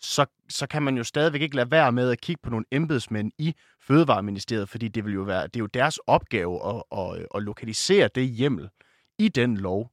så, 0.00 0.26
så 0.48 0.66
kan 0.66 0.82
man 0.82 0.96
jo 0.96 1.04
stadigvæk 1.04 1.40
ikke 1.40 1.56
lade 1.56 1.70
være 1.70 1.92
med 1.92 2.10
at 2.10 2.20
kigge 2.20 2.40
på 2.42 2.50
nogle 2.50 2.64
embedsmænd 2.70 3.32
i 3.38 3.54
Fødevareministeriet, 3.80 4.68
fordi 4.68 4.88
det 4.88 5.04
vil 5.04 5.14
jo 5.14 5.22
være, 5.22 5.42
det 5.42 5.56
er 5.56 5.60
jo 5.60 5.66
deres 5.66 5.98
opgave 5.98 6.68
at, 6.68 6.82
at, 6.98 7.26
at 7.34 7.42
lokalisere 7.42 8.08
det 8.14 8.28
hjemmel 8.28 8.68
i 9.18 9.28
den 9.28 9.56
lov. 9.56 9.90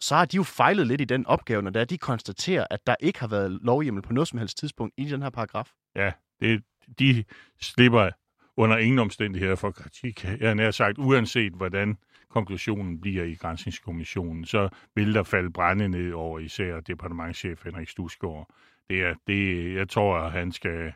Så 0.00 0.14
har 0.14 0.24
de 0.24 0.36
jo 0.36 0.42
fejlet 0.42 0.86
lidt 0.86 1.00
i 1.00 1.04
den 1.04 1.26
opgave, 1.26 1.62
når 1.62 1.70
de 1.70 1.98
konstaterer, 1.98 2.66
at 2.70 2.86
der 2.86 2.94
ikke 3.00 3.20
har 3.20 3.28
været 3.28 3.58
lovhjemmel 3.62 4.02
på 4.02 4.12
noget 4.12 4.28
som 4.28 4.38
helst 4.38 4.58
tidspunkt 4.58 4.94
i 4.96 5.04
den 5.04 5.22
her 5.22 5.30
paragraf. 5.30 5.70
Ja, 5.96 6.12
det, 6.40 6.62
de 6.98 7.24
slipper 7.60 8.10
under 8.56 8.76
ingen 8.76 8.98
omstændigheder 8.98 9.56
for 9.56 9.70
kritik. 9.70 10.24
Jeg 10.24 10.56
har 10.56 10.70
sagt, 10.70 10.98
uanset 10.98 11.52
hvordan 11.52 11.96
konklusionen 12.30 13.00
bliver 13.00 13.24
i 13.24 13.34
Grænsningskommissionen, 13.34 14.44
så 14.44 14.68
vil 14.94 15.14
der 15.14 15.22
falde 15.22 15.52
brænde 15.52 15.88
ned 15.88 16.12
over 16.12 16.38
især 16.38 16.80
departementchef 16.80 17.64
Henrik 17.64 17.88
Stusgaard 17.88 18.50
det 18.90 19.02
er, 19.02 19.14
det, 19.26 19.74
jeg 19.74 19.88
tror, 19.88 20.18
at 20.18 20.32
han 20.32 20.52
skal 20.52 20.92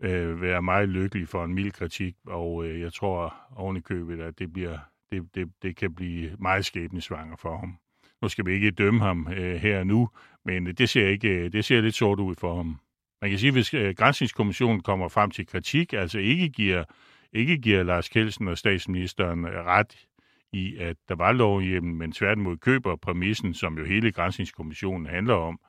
øh, 0.00 0.42
være 0.42 0.62
meget 0.62 0.88
lykkelig 0.88 1.28
for 1.28 1.44
en 1.44 1.54
mild 1.54 1.72
kritik, 1.72 2.16
og 2.26 2.66
øh, 2.66 2.80
jeg 2.80 2.92
tror 2.92 3.34
oven 3.56 3.76
i 3.76 3.80
købet, 3.80 4.20
at 4.20 4.38
det, 4.38 4.52
bliver, 4.52 4.78
det, 5.10 5.28
det, 5.34 5.48
det 5.62 5.76
kan 5.76 5.94
blive 5.94 6.36
meget 6.38 6.64
skæbnesvanger 6.64 7.36
for 7.36 7.58
ham. 7.58 7.78
Nu 8.22 8.28
skal 8.28 8.46
vi 8.46 8.52
ikke 8.52 8.70
dømme 8.70 9.00
ham 9.00 9.28
øh, 9.36 9.56
her 9.56 9.78
og 9.78 9.86
nu, 9.86 10.08
men 10.44 10.66
det 10.66 10.88
ser, 10.88 11.08
ikke, 11.08 11.28
øh, 11.28 11.52
det 11.52 11.64
ser 11.64 11.80
lidt 11.80 11.94
sort 11.94 12.20
ud 12.20 12.34
for 12.34 12.56
ham. 12.56 12.80
Man 13.20 13.30
kan 13.30 13.38
sige, 13.38 13.48
at 13.48 13.54
hvis 13.54 13.74
øh, 13.74 13.94
Grænsningskommissionen 13.94 14.80
kommer 14.80 15.08
frem 15.08 15.30
til 15.30 15.46
kritik, 15.46 15.92
altså 15.92 16.18
ikke 16.18 16.48
giver, 16.48 16.84
ikke 17.32 17.58
giver 17.58 17.82
Lars 17.82 18.08
Kelsen 18.08 18.48
og 18.48 18.58
statsministeren 18.58 19.46
ret 19.46 20.06
i, 20.52 20.76
at 20.76 20.96
der 21.08 21.14
var 21.14 21.32
lovhjemmel, 21.32 21.94
men 21.94 22.12
tværtimod 22.12 22.56
køber 22.56 22.96
præmissen, 22.96 23.54
som 23.54 23.78
jo 23.78 23.84
hele 23.84 24.12
Grænsningskommissionen 24.12 25.06
handler 25.06 25.34
om, 25.34 25.60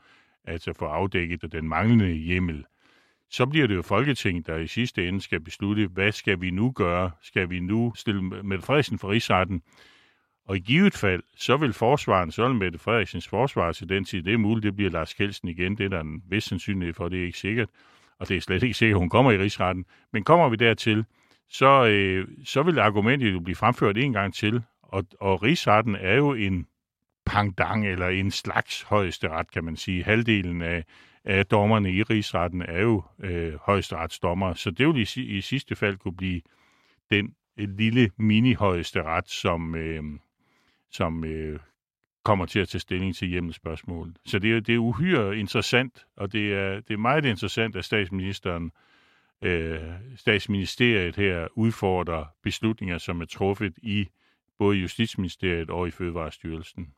altså 0.47 0.73
få 0.73 0.85
afdækket 0.85 1.51
den 1.51 1.67
manglende 1.69 2.11
hjemmel, 2.11 2.65
så 3.29 3.45
bliver 3.45 3.67
det 3.67 3.75
jo 3.75 3.81
Folketinget, 3.81 4.47
der 4.47 4.57
i 4.57 4.67
sidste 4.67 5.07
ende 5.07 5.21
skal 5.21 5.39
beslutte, 5.39 5.87
hvad 5.87 6.11
skal 6.11 6.41
vi 6.41 6.51
nu 6.51 6.71
gøre? 6.71 7.11
Skal 7.21 7.49
vi 7.49 7.59
nu 7.59 7.93
stille 7.95 8.21
Mette 8.21 8.65
Frederiksen 8.65 8.99
for 8.99 9.09
rigsretten? 9.09 9.61
Og 10.45 10.57
i 10.57 10.59
givet 10.59 10.93
fald, 10.93 11.23
så 11.37 11.57
vil 11.57 11.73
forsvaren, 11.73 12.31
så 12.31 12.47
vil 12.47 12.55
Mette 12.55 12.79
Frederiksens 12.79 13.27
forsvar 13.27 13.71
til 13.71 13.89
den 13.89 14.05
tid, 14.05 14.23
det 14.23 14.33
er 14.33 14.37
muligt, 14.37 14.63
det 14.63 14.75
bliver 14.75 14.91
Lars 14.91 15.13
Kelsen 15.13 15.47
igen, 15.47 15.77
det 15.77 15.85
er 15.85 15.89
der 15.89 15.99
en 15.99 16.23
vis 16.29 16.43
sandsynlighed 16.43 16.93
for, 16.93 17.09
det 17.09 17.19
er 17.19 17.25
ikke 17.25 17.37
sikkert, 17.37 17.69
og 18.19 18.29
det 18.29 18.37
er 18.37 18.41
slet 18.41 18.63
ikke 18.63 18.73
sikkert, 18.73 18.95
at 18.95 18.99
hun 18.99 19.09
kommer 19.09 19.31
i 19.31 19.37
rigsretten. 19.37 19.85
Men 20.13 20.23
kommer 20.23 20.49
vi 20.49 20.55
dertil, 20.55 21.05
så, 21.49 21.85
øh, 21.85 22.27
så 22.45 22.63
vil 22.63 22.79
argumentet 22.79 23.33
jo 23.33 23.39
blive 23.39 23.55
fremført 23.55 23.97
en 23.97 24.13
gang 24.13 24.33
til, 24.33 24.61
og, 24.81 25.03
og 25.19 25.43
rigsretten 25.43 25.95
er 25.95 26.15
jo 26.15 26.33
en 26.33 26.67
pangdang 27.37 27.87
eller 27.87 28.07
en 28.07 28.31
slags 28.31 28.81
højesteret, 28.81 29.51
kan 29.51 29.63
man 29.63 29.75
sige. 29.75 30.03
Halvdelen 30.03 30.61
af, 30.61 30.83
af 31.23 31.45
dommerne 31.45 31.91
i 31.91 32.03
rigsretten 32.03 32.61
er 32.61 32.81
jo 32.81 33.03
øh, 33.19 33.53
højesteretsdommer, 33.65 34.53
så 34.53 34.71
det 34.71 34.87
vil 34.87 35.07
i, 35.17 35.21
i 35.37 35.41
sidste 35.41 35.75
fald 35.75 35.97
kunne 35.97 36.15
blive 36.15 36.41
den 37.11 37.35
øh, 37.57 37.69
lille 37.69 38.09
mini-højesteret, 38.17 39.29
som, 39.29 39.75
øh, 39.75 40.03
som 40.91 41.23
øh, 41.23 41.59
kommer 42.23 42.45
til 42.45 42.59
at 42.59 42.69
tage 42.69 42.79
stilling 42.79 43.15
til 43.15 43.27
hjemmespørgsmål. 43.27 44.13
Så 44.25 44.39
det 44.39 44.55
er, 44.55 44.59
det 44.59 44.75
er 44.75 44.79
uhyre 44.79 45.37
interessant, 45.37 46.05
og 46.15 46.31
det 46.33 46.53
er, 46.53 46.79
det 46.79 46.93
er 46.93 46.97
meget 46.97 47.25
interessant, 47.25 47.75
at 47.75 47.85
statsministeren 47.85 48.71
øh, 49.41 49.79
statsministeriet 50.15 51.15
her 51.15 51.47
udfordrer 51.55 52.25
beslutninger, 52.43 52.97
som 52.97 53.21
er 53.21 53.25
truffet 53.25 53.73
i 53.77 54.07
både 54.57 54.77
Justitsministeriet 54.77 55.69
og 55.69 55.87
i 55.87 55.91
Fødevarestyrelsen. 55.91 56.93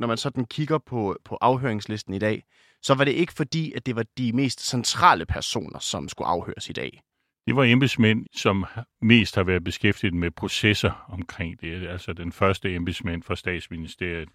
Når 0.00 0.06
man 0.06 0.16
sådan 0.16 0.44
kigger 0.44 0.78
på, 0.78 1.16
på 1.24 1.38
afhøringslisten 1.40 2.14
i 2.14 2.18
dag, 2.18 2.44
så 2.82 2.94
var 2.94 3.04
det 3.04 3.12
ikke 3.12 3.32
fordi, 3.32 3.72
at 3.72 3.86
det 3.86 3.96
var 3.96 4.04
de 4.18 4.32
mest 4.32 4.68
centrale 4.68 5.26
personer, 5.26 5.78
som 5.78 6.08
skulle 6.08 6.28
afhøres 6.28 6.70
i 6.70 6.72
dag. 6.72 7.00
Det 7.46 7.56
var 7.56 7.64
embedsmænd, 7.64 8.26
som 8.32 8.64
mest 9.02 9.34
har 9.34 9.42
været 9.42 9.64
beskæftiget 9.64 10.14
med 10.14 10.30
processer 10.30 11.06
omkring 11.08 11.60
det. 11.60 11.86
Altså 11.86 12.12
den 12.12 12.32
første 12.32 12.74
embedsmænd 12.74 13.22
fra 13.22 13.36
statsministeriet 13.36 14.28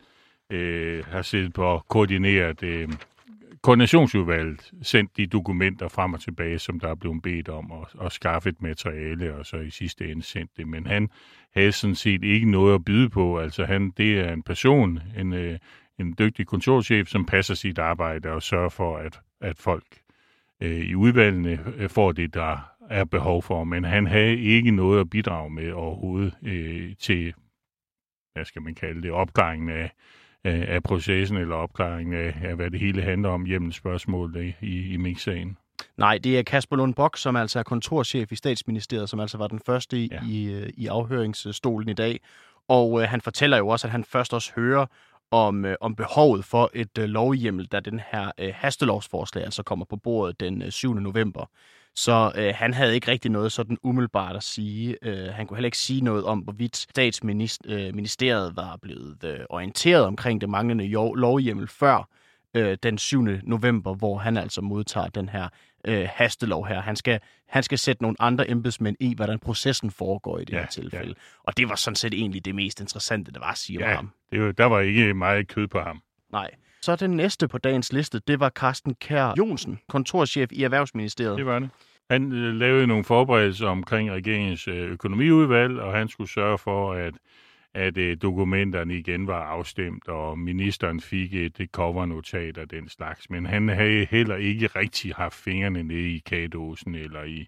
øh, 0.50 1.06
har 1.06 1.22
siddet 1.22 1.54
på 1.54 1.76
at 1.76 1.88
koordinere 1.88 2.54
det, 2.54 2.68
øh, 2.68 2.90
koordinationsudvalget 3.66 4.72
sendt 4.82 5.18
de 5.18 5.28
dokumenter 5.28 5.88
frem 5.88 6.14
og 6.14 6.20
tilbage, 6.22 6.60
som 6.60 6.80
der 6.80 6.90
er 6.90 6.96
blevet 6.96 7.22
bedt 7.22 7.50
om, 7.50 7.72
og, 7.72 7.88
skaffe 7.92 8.16
skaffet 8.16 8.62
materiale, 8.62 9.36
og 9.36 9.46
så 9.46 9.58
i 9.58 9.70
sidste 9.70 10.12
ende 10.12 10.24
sendt 10.24 10.52
det. 10.58 10.68
Men 10.68 10.88
han 10.88 11.10
havde 11.56 11.72
sådan 11.72 11.96
set 11.96 12.24
ikke 12.24 12.52
noget 12.52 12.76
at 12.76 12.86
byde 12.86 13.10
på. 13.10 13.40
Altså 13.40 13.66
han, 13.66 13.92
det 13.98 14.20
er 14.20 14.34
en 14.34 14.44
person, 14.44 15.00
en, 15.18 15.34
øh, 15.34 15.60
en 16.00 16.16
dygtig 16.20 16.48
kontorchef, 16.48 17.08
som 17.08 17.26
passer 17.26 17.54
sit 17.54 17.80
arbejde 17.80 18.32
og 18.32 18.44
sørger 18.44 18.70
for, 18.70 18.98
at, 18.98 19.20
at 19.42 19.58
folk 19.58 19.86
øh, 20.62 20.80
i 20.80 20.96
udvalgene 20.96 21.60
øh, 21.78 21.90
får 21.90 22.12
det, 22.12 22.34
der 22.34 22.58
er 22.90 23.06
behov 23.06 23.44
for. 23.44 23.64
Men 23.64 23.84
han 23.84 24.08
havde 24.08 24.38
ikke 24.38 24.72
noget 24.72 25.00
at 25.00 25.10
bidrage 25.10 25.50
med 25.50 25.72
overhovedet 25.72 26.34
øh, 26.44 26.96
til, 27.00 27.34
hvad 28.34 28.46
skal 28.46 28.62
man 28.62 28.76
kalde 28.76 29.02
det, 29.02 29.12
opklaringen 29.12 29.70
af, 29.70 29.92
af 30.50 30.84
processen 30.84 31.38
eller 31.38 31.56
opklaringen 31.56 32.14
af, 32.14 32.34
af, 32.44 32.56
hvad 32.56 32.72
det 32.72 32.80
hele 32.80 33.02
handler 33.02 33.30
om, 33.30 33.46
hjemme 33.46 33.74
spørgsmål 33.74 34.54
i, 34.62 34.94
i 34.94 34.98
Mink-sagen. 34.98 35.58
Nej, 35.98 36.18
det 36.18 36.40
er 36.40 36.44
Kasper 36.44 36.76
Lund 36.76 36.94
Bok, 36.94 37.18
som 37.18 37.36
altså 37.36 37.60
er 37.60 37.64
kontorchef 37.64 38.32
i 38.32 38.36
statsministeriet, 38.36 39.10
som 39.10 39.20
altså 39.20 39.38
var 39.38 39.48
den 39.48 39.60
første 39.66 39.98
i, 39.98 40.10
ja. 40.12 40.20
i, 40.28 40.54
øh, 40.54 40.70
i 40.78 40.88
afhøringsstolen 40.88 41.90
i 41.90 41.94
dag. 41.94 42.20
Og 42.68 43.02
øh, 43.02 43.10
han 43.10 43.22
fortæller 43.22 43.58
jo 43.58 43.68
også, 43.68 43.88
at 43.88 43.92
han 43.92 44.04
først 44.04 44.34
også 44.34 44.52
hører 44.56 44.86
om, 45.32 45.66
øh, 45.66 45.76
om 45.82 45.96
behovet 45.96 46.46
for 46.46 46.72
et 46.74 46.98
øh, 46.98 47.06
lovhjemmel, 47.06 47.66
da 47.66 47.80
den 47.80 48.02
her 48.12 48.32
øh, 48.38 48.54
hastelovsforslag 48.56 49.44
altså 49.44 49.64
kommer 49.64 49.86
på 49.86 49.96
bordet 49.96 50.40
den 50.40 50.62
øh, 50.62 50.72
7. 50.72 50.94
november. 50.94 51.50
Så 51.96 52.32
øh, 52.36 52.54
han 52.56 52.74
havde 52.74 52.96
ikke 52.96 53.12
rigtig 53.12 53.32
noget 53.32 53.52
sådan 53.52 53.78
umiddelbart 53.84 54.36
at 54.36 54.44
sige. 54.44 54.98
Øh, 55.02 55.34
han 55.34 55.48
kunne 55.48 55.58
heller 55.58 55.68
ikke 55.68 55.78
sige 55.78 56.02
noget 56.02 56.24
om, 56.24 56.40
hvorvidt 56.40 56.78
statsministeriet 56.78 58.50
øh, 58.50 58.56
var 58.56 58.78
blevet 58.82 59.24
øh, 59.24 59.40
orienteret 59.50 60.04
omkring 60.04 60.42
det 60.42 60.50
manglende 60.50 60.88
lovhjemmel 61.16 61.68
før 61.68 62.10
øh, 62.54 62.78
den 62.84 62.98
7. 62.98 63.22
november, 63.44 63.96
hvor 63.96 64.18
han 64.18 64.38
altså 64.38 64.62
modtager 64.62 65.08
den 65.08 65.30
her 65.30 65.50
øh, 65.86 66.08
hastelov 66.14 66.68
her. 66.68 66.82
Han 66.82 66.96
skal, 66.96 67.20
han 67.48 67.64
skal 67.64 67.78
sætte 67.78 68.02
nogle 68.02 68.16
andre 68.20 68.50
embedsmænd 68.50 68.96
i, 69.00 69.16
hvordan 69.16 69.40
processen 69.40 69.92
foregår 69.92 70.40
i 70.40 70.46
det 70.46 70.54
ja, 70.54 70.60
her 70.60 70.68
tilfælde. 70.68 71.08
Ja. 71.08 71.14
Og 71.44 71.58
det 71.58 71.70
var 71.70 71.76
sådan 71.76 71.96
set 71.96 72.14
egentlig 72.14 72.46
det 72.46 72.56
mest 72.56 72.80
interessante, 72.80 73.32
der 73.32 73.40
var 73.40 73.52
at 73.52 73.58
sige 73.58 73.80
ja, 73.80 73.90
om 73.90 73.96
ham. 73.96 74.12
Det 74.32 74.42
var, 74.42 74.52
der 74.52 74.66
var 74.66 74.80
ikke 74.80 75.14
meget 75.14 75.48
kød 75.48 75.68
på 75.68 75.80
ham. 75.80 76.02
Nej. 76.32 76.52
Så 76.82 76.96
den 76.96 77.12
næste 77.12 77.48
på 77.48 77.58
dagens 77.58 77.94
liste, 77.94 78.20
det 78.20 78.40
var 78.40 78.50
Carsten 78.50 78.96
Kær 78.96 79.34
Jonsen, 79.38 79.80
kontorchef 79.88 80.52
i 80.52 80.64
Erhvervsministeriet. 80.64 81.38
Det 81.38 81.46
var 81.46 81.60
det. 81.60 81.70
Han 82.10 82.32
øh, 82.32 82.54
lavede 82.54 82.88
nogle 82.88 83.04
forberedelser 83.04 83.68
omkring 83.68 84.12
regeringens 84.12 84.68
øh, 84.68 84.92
økonomiudvalg, 84.92 85.80
og 85.80 85.94
han 85.94 86.08
skulle 86.08 86.30
sørge 86.30 86.58
for, 86.58 86.94
at, 86.94 87.14
at 87.74 87.98
øh, 87.98 88.18
dokumenterne 88.22 88.98
igen 88.98 89.28
var 89.28 89.44
afstemt, 89.44 90.08
og 90.08 90.40
ministeren 90.40 91.00
fik 91.00 91.34
et, 91.34 91.68
covernotat 91.72 92.58
og 92.58 92.72
den 92.72 92.90
slags. 92.90 93.30
Men 93.30 93.46
han 93.46 93.70
havde 93.70 94.08
heller 94.12 94.36
ikke 94.36 94.68
rigtig 94.68 95.14
haft 95.16 95.34
fingrene 95.34 95.84
nede 95.84 96.16
i 96.16 96.18
kagedåsen 96.18 96.96
eller 96.96 97.24
i, 97.24 97.48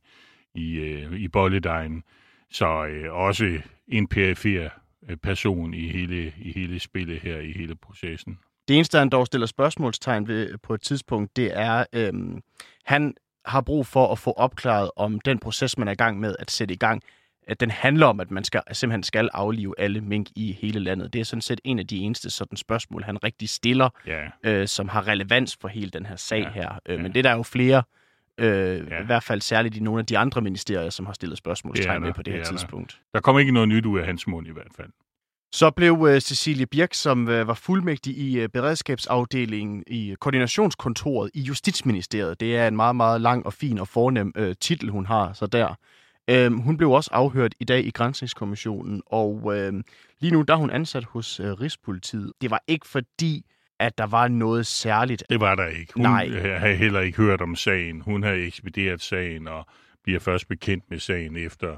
i, 0.56 0.76
øh, 0.76 1.14
i 1.14 1.28
bolledejen. 1.28 2.04
Så 2.52 2.86
øh, 2.86 3.14
også 3.14 3.62
en 3.88 4.08
perifer 4.08 4.70
øh, 5.10 5.18
person 5.18 5.74
i 5.74 5.88
hele, 5.88 6.34
i 6.38 6.52
hele 6.52 6.80
spillet 6.80 7.20
her, 7.20 7.40
i 7.40 7.52
hele 7.52 7.76
processen. 7.76 8.40
Det 8.68 8.76
eneste, 8.76 8.98
han 8.98 9.10
dog 9.10 9.26
stiller 9.26 9.48
spørgsmålstegn 9.48 10.28
ved 10.28 10.58
på 10.58 10.74
et 10.74 10.82
tidspunkt, 10.82 11.36
det 11.36 11.52
er, 11.58 11.86
øhm, 11.94 12.42
han 12.86 13.14
har 13.48 13.62
brug 13.62 13.86
for 13.86 14.12
at 14.12 14.20
få 14.20 14.32
opklaret, 14.32 14.92
om 14.96 15.20
den 15.20 15.40
proces, 15.40 15.78
man 15.78 15.88
er 15.88 15.92
i 15.92 15.96
gang 15.96 16.20
med 16.20 16.36
at 16.40 16.52
sætte 16.52 16.74
i 16.74 16.78
gang, 16.78 17.04
at 17.48 17.60
den 17.60 17.72
handler 17.72 18.06
om, 18.06 18.20
at 18.20 18.32
man 18.32 18.44
skal, 18.44 18.62
simpelthen 18.72 19.04
skal 19.04 19.30
aflive 19.34 19.76
alle 19.78 20.02
mink 20.02 20.28
i 20.36 20.58
hele 20.62 20.80
landet. 20.80 21.14
Det 21.14 21.20
er 21.22 21.26
sådan 21.26 21.42
set 21.42 21.62
en 21.64 21.80
af 21.80 21.88
de 21.88 21.98
eneste 21.98 22.30
sådan 22.30 22.58
spørgsmål, 22.58 23.04
han 23.04 23.24
rigtig 23.24 23.50
stiller, 23.50 23.90
yeah. 24.08 24.30
øh, 24.44 24.68
som 24.68 24.90
har 24.90 25.08
relevans 25.08 25.58
for 25.62 25.68
hele 25.68 25.90
den 25.90 26.06
her 26.06 26.16
sag 26.16 26.42
yeah. 26.42 26.54
her. 26.54 26.80
Øh, 26.86 26.94
yeah. 26.94 27.04
Men 27.04 27.14
det 27.14 27.24
der 27.24 27.30
er 27.30 27.36
jo 27.36 27.44
flere, 27.44 27.84
øh, 28.38 28.78
yeah. 28.78 29.02
i 29.02 29.06
hvert 29.06 29.24
fald 29.24 29.42
særligt 29.42 29.78
i 29.78 29.80
nogle 29.80 30.00
af 30.00 30.06
de 30.06 30.18
andre 30.18 30.42
ministerier, 30.42 30.90
som 30.90 31.06
har 31.06 31.14
stillet 31.14 31.38
spørgsmålstegn 31.38 32.02
med 32.02 32.14
på 32.14 32.22
det, 32.22 32.26
det 32.26 32.34
her 32.34 32.44
tidspunkt. 32.44 32.92
Der. 32.92 33.18
der 33.20 33.22
kommer 33.22 33.40
ikke 33.40 33.52
noget 33.52 33.70
nyt 33.70 33.86
ud 33.86 34.00
af 34.00 34.06
hans 34.06 34.28
mund 34.28 34.48
i 34.48 34.52
hvert 34.52 34.74
fald. 34.76 34.90
Så 35.52 35.72
blev 35.72 35.94
uh, 35.94 36.18
Cecilie 36.20 36.66
Birk, 36.66 36.94
som 36.94 37.22
uh, 37.28 37.48
var 37.48 37.54
fuldmægtig 37.54 38.18
i 38.18 38.44
uh, 38.44 38.50
beredskabsafdelingen 38.54 39.84
i 39.88 40.16
koordinationskontoret 40.20 41.32
i 41.34 41.42
Justitsministeriet. 41.42 42.40
Det 42.40 42.58
er 42.58 42.68
en 42.68 42.76
meget, 42.76 42.96
meget 42.96 43.22
lang 43.22 43.46
og 43.46 43.54
fin 43.54 43.80
og 43.80 43.88
fornem 43.88 44.34
uh, 44.40 44.52
titel, 44.62 44.90
hun 44.90 45.06
har 45.06 45.34
så 45.34 45.46
der. 45.48 45.76
Uh, 46.32 46.64
hun 46.64 46.78
blev 46.78 46.92
også 46.92 47.10
afhørt 47.14 47.56
i 47.60 47.64
dag 47.64 47.86
i 47.86 47.92
Grænsningskommissionen, 47.92 49.02
og 49.06 49.42
uh, 49.44 49.54
lige 50.20 50.32
nu 50.32 50.42
der 50.42 50.54
er 50.54 50.58
hun 50.58 50.70
ansat 50.70 51.04
hos 51.04 51.40
uh, 51.40 51.46
Rigspolitiet. 51.46 52.34
Det 52.42 52.52
var 52.52 52.64
ikke 52.68 52.88
fordi, 52.88 53.46
at 53.80 53.98
der 53.98 54.06
var 54.06 54.28
noget 54.28 54.66
særligt. 54.66 55.24
Det 55.30 55.40
var 55.40 55.56
der 55.56 55.68
ikke. 55.68 55.94
Hun 55.94 56.04
Nej. 56.04 56.30
havde 56.60 56.76
heller 56.76 57.00
ikke 57.00 57.18
hørt 57.18 57.42
om 57.42 57.56
sagen. 57.56 58.02
Hun 58.02 58.24
havde 58.24 58.46
ekspederet 58.46 59.02
sagen 59.02 59.48
og 59.48 59.66
bliver 60.04 60.20
først 60.20 60.48
bekendt 60.48 60.84
med 60.90 61.00
sagen 61.00 61.38
efter 61.38 61.78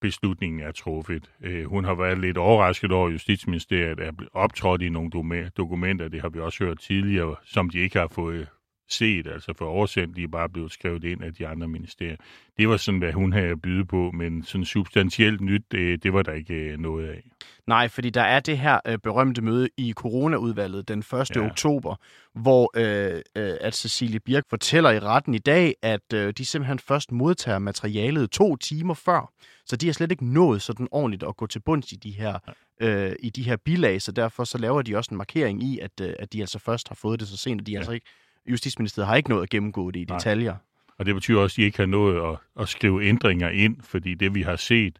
beslutningen 0.00 0.60
er 0.60 0.72
truffet. 0.72 1.30
Øh, 1.42 1.64
hun 1.64 1.84
har 1.84 1.94
været 1.94 2.18
lidt 2.18 2.36
overrasket 2.36 2.92
over, 2.92 3.06
at 3.06 3.12
Justitsministeriet 3.12 4.00
er 4.00 4.12
optrådt 4.32 4.82
i 4.82 4.88
nogle 4.88 5.10
dokumenter, 5.56 6.08
det 6.08 6.20
har 6.20 6.28
vi 6.28 6.40
også 6.40 6.64
hørt 6.64 6.78
tidligere, 6.80 7.36
som 7.44 7.70
de 7.70 7.78
ikke 7.78 7.98
har 7.98 8.08
fået 8.12 8.48
set, 8.92 9.26
altså 9.26 9.52
for 9.58 9.64
oversendt, 9.64 10.16
de 10.16 10.22
er 10.22 10.28
bare 10.28 10.48
blevet 10.48 10.72
skrevet 10.72 11.04
ind 11.04 11.24
af 11.24 11.34
de 11.34 11.46
andre 11.46 11.68
ministerier. 11.68 12.16
Det 12.56 12.68
var 12.68 12.76
sådan, 12.76 12.98
hvad 12.98 13.12
hun 13.12 13.32
havde 13.32 13.48
at 13.48 13.62
byde 13.62 13.84
på, 13.84 14.10
men 14.10 14.44
sådan 14.44 14.64
substantielt 14.64 15.40
nyt, 15.40 15.62
det, 15.72 16.02
det 16.02 16.12
var 16.12 16.22
der 16.22 16.32
ikke 16.32 16.54
øh, 16.54 16.78
noget 16.78 17.08
af. 17.08 17.22
Nej, 17.66 17.88
fordi 17.88 18.10
der 18.10 18.22
er 18.22 18.40
det 18.40 18.58
her 18.58 18.80
øh, 18.86 18.98
berømte 18.98 19.42
møde 19.42 19.68
i 19.76 19.92
coronaudvalget 19.92 20.88
den 20.88 20.98
1. 20.98 21.36
Ja. 21.36 21.46
oktober, 21.46 21.96
hvor 22.34 22.70
øh, 22.76 23.22
øh, 23.36 23.56
at 23.60 23.74
Cecilie 23.74 24.20
Birk 24.20 24.44
fortæller 24.50 24.90
i 24.90 24.98
retten 24.98 25.34
i 25.34 25.38
dag, 25.38 25.74
at 25.82 26.12
øh, 26.14 26.32
de 26.38 26.44
simpelthen 26.44 26.78
først 26.78 27.12
modtager 27.12 27.58
materialet 27.58 28.30
to 28.30 28.56
timer 28.56 28.94
før. 28.94 29.32
Så 29.66 29.76
de 29.76 29.86
har 29.86 29.92
slet 29.92 30.10
ikke 30.10 30.32
nået 30.32 30.62
sådan 30.62 30.88
ordentligt 30.90 31.22
at 31.22 31.36
gå 31.36 31.46
til 31.46 31.60
bunds 31.60 31.92
i 31.92 31.96
de 31.96 32.10
her, 32.10 32.38
øh, 32.80 33.12
i 33.22 33.30
de 33.30 33.42
her 33.42 33.56
bilag, 33.56 34.02
så 34.02 34.12
derfor 34.12 34.44
så 34.44 34.58
laver 34.58 34.82
de 34.82 34.96
også 34.96 35.08
en 35.10 35.16
markering 35.16 35.62
i, 35.62 35.78
at, 35.78 36.00
øh, 36.00 36.14
at 36.18 36.32
de 36.32 36.40
altså 36.40 36.58
først 36.58 36.88
har 36.88 36.94
fået 36.94 37.20
det 37.20 37.28
så 37.28 37.36
sent, 37.36 37.60
at 37.60 37.66
de 37.66 37.72
ja. 37.72 37.78
altså 37.78 37.92
ikke 37.92 38.06
Justitsministeriet 38.46 39.08
har 39.08 39.16
ikke 39.16 39.30
nået 39.30 39.42
at 39.42 39.50
gennemgå 39.50 39.90
det 39.90 40.00
i 40.00 40.04
Nej. 40.04 40.18
detaljer. 40.18 40.54
Og 40.98 41.06
det 41.06 41.14
betyder 41.14 41.40
også, 41.40 41.54
at 41.54 41.56
de 41.56 41.62
ikke 41.62 41.78
har 41.78 41.86
nået 41.86 42.32
at, 42.32 42.38
at 42.62 42.68
skrive 42.68 43.04
ændringer 43.04 43.48
ind, 43.48 43.76
fordi 43.82 44.14
det 44.14 44.34
vi 44.34 44.42
har 44.42 44.56
set 44.56 44.98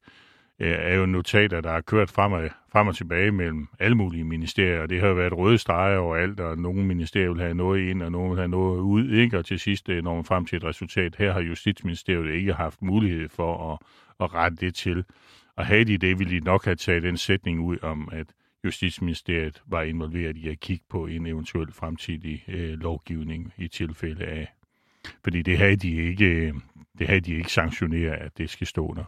øh, 0.59 0.76
er 0.78 0.94
jo 0.94 1.06
notater, 1.06 1.61
der 1.61 1.70
har 1.70 1.80
kørt 1.80 2.11
frem 2.11 2.32
og, 2.32 2.49
frem 2.73 2.87
og 2.87 2.97
tilbage 2.97 3.30
mellem 3.30 3.68
alle 3.78 3.97
mulige 3.97 4.25
ministerier, 4.25 4.82
og 4.82 4.90
det 4.90 5.00
har 5.00 5.09
jo 5.09 5.14
været 5.14 5.32
røde 5.32 5.59
streger 5.59 5.99
overalt, 5.99 6.40
og 6.40 6.59
nogle 6.59 6.85
ministerier 6.85 7.32
vil 7.32 7.40
have 7.40 7.54
noget 7.54 7.88
ind, 7.90 8.02
og 8.02 8.12
nogle 8.12 8.30
vil 8.30 8.38
have 8.38 8.49
noget 8.49 8.80
ud, 8.80 9.11
ikke? 9.11 9.38
og 9.38 9.44
til 9.44 9.61
sidst 9.61 9.88
øh, 9.88 10.04
når 10.04 10.14
man 10.14 10.25
frem 10.25 10.47
til 10.47 10.56
et 10.56 10.64
resultat. 10.64 11.16
Her 11.16 11.32
har 11.32 11.40
Justitsministeriet 11.40 12.35
ikke 12.35 12.52
haft 12.52 12.82
mulighed 12.82 13.28
for 13.28 13.73
at, 13.73 13.78
at 14.20 14.35
rette 14.35 14.56
det 14.56 14.75
til. 14.75 15.04
Og 15.56 15.66
havde 15.66 15.85
de 15.85 15.99
det, 15.99 16.18
ville 16.18 16.40
de 16.40 16.44
nok 16.44 16.64
have 16.64 16.76
taget 16.76 17.02
den 17.02 17.16
sætning 17.16 17.61
ud 17.61 17.76
om, 17.82 18.09
at 18.12 18.26
Justitsministeriet 18.64 19.62
var 19.67 19.83
involveret 19.83 20.37
i 20.37 20.49
at 20.49 20.61
kigge 20.61 20.85
på 20.88 21.07
en 21.07 21.26
eventuel 21.26 21.73
fremtidig 21.73 22.45
øh, 22.49 22.79
lovgivning 22.79 23.55
i 23.59 23.69
tilfælde 23.69 24.25
af. 24.25 24.52
Fordi 25.25 25.43
det 25.43 25.59
havde 25.59 25.76
de 25.76 25.97
ikke, 25.97 26.55
det 26.99 27.07
havde 27.07 27.21
de 27.21 27.35
ikke 27.35 27.52
sanktioneret, 27.52 28.17
at 28.17 28.38
det 28.38 28.50
skal 28.50 28.67
stå 28.67 28.95
der. 28.95 29.05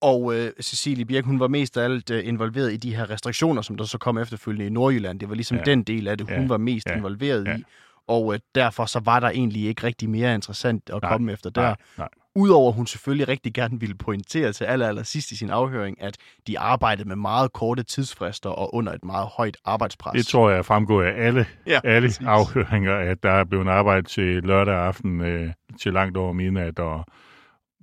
Og 0.00 0.34
øh, 0.34 0.52
Cecilie 0.60 1.04
Birk, 1.04 1.24
hun 1.24 1.40
var 1.40 1.48
mest 1.48 1.76
af 1.76 1.84
alt 1.84 2.10
øh, 2.10 2.26
involveret 2.26 2.72
i 2.72 2.76
de 2.76 2.96
her 2.96 3.10
restriktioner, 3.10 3.62
som 3.62 3.76
der 3.76 3.84
så 3.84 3.98
kom 3.98 4.18
efterfølgende 4.18 4.66
i 4.66 4.70
Nordjylland. 4.70 5.20
Det 5.20 5.28
var 5.28 5.34
ligesom 5.34 5.56
ja. 5.56 5.62
den 5.62 5.82
del 5.82 6.08
af 6.08 6.18
det, 6.18 6.28
hun 6.30 6.40
ja. 6.40 6.48
var 6.48 6.56
mest 6.56 6.86
ja. 6.86 6.96
involveret 6.96 7.46
ja. 7.46 7.56
i. 7.56 7.64
og 8.06 8.34
øh, 8.34 8.40
derfor 8.54 8.86
så 8.86 9.00
var 9.00 9.20
der 9.20 9.30
egentlig 9.30 9.66
ikke 9.66 9.84
rigtig 9.84 10.10
mere 10.10 10.34
interessant 10.34 10.90
at 10.90 11.02
Nej, 11.02 11.12
komme 11.12 11.32
efter 11.32 11.50
der. 11.50 11.62
Nej, 11.62 11.76
nej. 11.98 12.08
Udover 12.36 12.72
hun 12.72 12.86
selvfølgelig 12.86 13.28
rigtig 13.28 13.54
gerne 13.54 13.80
ville 13.80 13.94
pointere 13.94 14.52
til 14.52 14.64
aller, 14.64 14.88
aller 14.88 15.02
sidst 15.02 15.30
i 15.30 15.36
sin 15.36 15.50
afhøring, 15.50 16.02
at 16.02 16.16
de 16.46 16.58
arbejdede 16.58 17.08
med 17.08 17.16
meget 17.16 17.52
korte 17.52 17.82
tidsfrister 17.82 18.50
og 18.50 18.74
under 18.74 18.92
et 18.92 19.04
meget 19.04 19.28
højt 19.36 19.56
arbejdspres. 19.64 20.12
Det 20.12 20.26
tror 20.26 20.50
jeg 20.50 20.64
fremgår 20.64 21.02
af 21.02 21.26
alle, 21.26 21.46
ja, 21.66 21.80
alle 21.84 22.08
præcis. 22.08 22.26
afhøringer, 22.26 22.94
at 22.96 23.22
der 23.22 23.30
er 23.30 23.44
blevet 23.44 23.68
arbejdet 23.68 24.06
til 24.06 24.42
lørdag 24.42 24.74
aften 24.74 25.20
øh, 25.20 25.52
til 25.80 25.92
langt 25.92 26.16
over 26.16 26.32
midnat, 26.32 26.78
og 26.78 27.04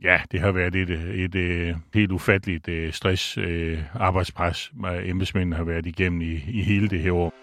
ja, 0.04 0.22
det 0.32 0.40
har 0.40 0.52
været 0.52 0.76
et, 0.76 0.90
et, 0.90 1.36
et 1.36 1.78
helt 1.94 2.12
ufatteligt 2.12 2.68
øh, 2.68 2.94
stress 2.94 3.38
øh, 3.38 3.80
arbejdspres, 3.94 4.72
øh, 4.86 5.10
embedsmændene 5.10 5.56
har 5.56 5.64
været 5.64 5.86
igennem 5.86 6.22
i, 6.22 6.34
i 6.48 6.62
hele 6.62 6.90
det 6.90 7.00
her 7.00 7.12
år. 7.12 7.34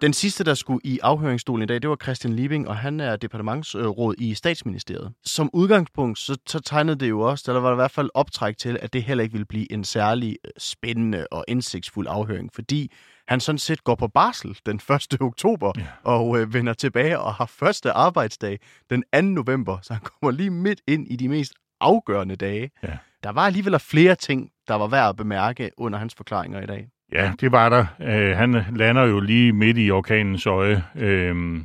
Den 0.00 0.12
sidste, 0.12 0.44
der 0.44 0.54
skulle 0.54 0.80
i 0.84 0.98
afhøringsstolen 1.02 1.62
i 1.62 1.66
dag, 1.66 1.82
det 1.82 1.90
var 1.90 1.96
Christian 2.02 2.34
Liebing, 2.36 2.68
og 2.68 2.76
han 2.76 3.00
er 3.00 3.16
departementsråd 3.16 4.14
i 4.18 4.34
statsministeriet. 4.34 5.12
Som 5.24 5.50
udgangspunkt, 5.52 6.18
så, 6.18 6.36
så 6.46 6.60
tegnede 6.60 6.96
det 6.98 7.08
jo 7.08 7.20
også, 7.20 7.44
eller 7.50 7.60
var 7.60 7.68
der 7.68 7.74
i 7.74 7.82
hvert 7.82 7.90
fald 7.90 8.10
optræk 8.14 8.58
til, 8.58 8.78
at 8.82 8.92
det 8.92 9.02
heller 9.02 9.24
ikke 9.24 9.32
ville 9.32 9.44
blive 9.46 9.72
en 9.72 9.84
særlig 9.84 10.36
øh, 10.44 10.50
spændende 10.58 11.26
og 11.30 11.44
indsigtsfuld 11.48 12.06
afhøring, 12.10 12.50
fordi 12.54 12.92
han 13.28 13.40
sådan 13.40 13.58
set 13.58 13.84
går 13.84 13.94
på 13.94 14.08
barsel 14.08 14.58
den 14.66 14.76
1. 15.12 15.20
oktober 15.20 15.72
Ja. 15.78 15.86
og 16.04 16.38
øh, 16.38 16.54
vender 16.54 16.72
tilbage 16.72 17.18
og 17.18 17.34
har 17.34 17.46
første 17.46 17.92
arbejdsdag 17.92 18.58
den 18.90 19.04
2. 19.14 19.20
november, 19.22 19.78
så 19.82 19.92
han 19.92 20.02
kommer 20.02 20.36
lige 20.36 20.50
midt 20.50 20.80
ind 20.86 21.06
i 21.12 21.16
de 21.16 21.28
mest 21.28 21.52
afgørende 21.80 22.36
dage. 22.36 22.70
Ja. 22.82 22.98
Der 23.22 23.30
var 23.30 23.46
alligevel 23.46 23.78
flere 23.78 24.14
ting, 24.14 24.50
der 24.68 24.74
var 24.74 24.86
værd 24.86 25.08
at 25.08 25.16
bemærke 25.16 25.70
under 25.76 25.98
hans 25.98 26.14
forklaringer 26.14 26.60
i 26.62 26.66
dag. 26.66 26.88
Ja, 27.12 27.32
det 27.40 27.52
var 27.52 27.68
der. 27.68 27.86
Øh, 28.00 28.36
han 28.36 28.64
lander 28.76 29.04
jo 29.04 29.20
lige 29.20 29.52
midt 29.52 29.78
i 29.78 29.90
orkanens 29.90 30.46
øje, 30.46 30.84
øh, 30.96 31.58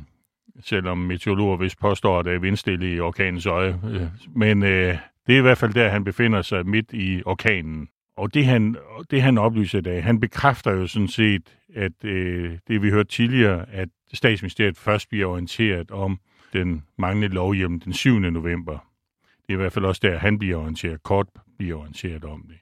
selvom 0.60 0.98
meteorologer 0.98 1.56
vist 1.56 1.78
påstår, 1.78 2.18
at 2.18 2.24
det 2.24 2.34
er 2.34 2.38
vindstille 2.38 2.94
i 2.94 3.00
orkanens 3.00 3.46
øje. 3.46 3.80
Øh, 3.90 4.02
men 4.36 4.62
øh, 4.62 4.98
det 5.26 5.34
er 5.34 5.38
i 5.38 5.42
hvert 5.42 5.58
fald 5.58 5.74
der, 5.74 5.88
han 5.88 6.04
befinder 6.04 6.42
sig 6.42 6.66
midt 6.66 6.92
i 6.92 7.22
orkanen. 7.26 7.88
Og 8.16 8.34
det 8.34 8.46
han, 8.46 8.76
det 9.10 9.22
han 9.22 9.38
oplyser 9.38 9.78
i 9.78 9.82
dag, 9.82 10.04
han 10.04 10.20
bekræfter 10.20 10.70
jo 10.70 10.86
sådan 10.86 11.08
set, 11.08 11.56
at 11.74 12.04
øh, 12.04 12.58
det 12.68 12.82
vi 12.82 12.90
hørte 12.90 13.08
tidligere, 13.08 13.70
at 13.70 13.88
statsministeriet 14.12 14.78
først 14.78 15.08
bliver 15.08 15.26
orienteret 15.26 15.90
om 15.90 16.18
den 16.52 16.84
manglende 16.98 17.34
lovhjem 17.34 17.80
den 17.80 17.92
7. 17.92 18.18
november. 18.18 18.78
Det 19.22 19.48
er 19.48 19.52
i 19.52 19.56
hvert 19.56 19.72
fald 19.72 19.84
også 19.84 20.00
der, 20.04 20.18
han 20.18 20.38
bliver 20.38 20.56
orienteret, 20.56 21.02
kort 21.02 21.26
bliver 21.58 21.78
orienteret 21.78 22.24
om 22.24 22.44
det. 22.48 22.56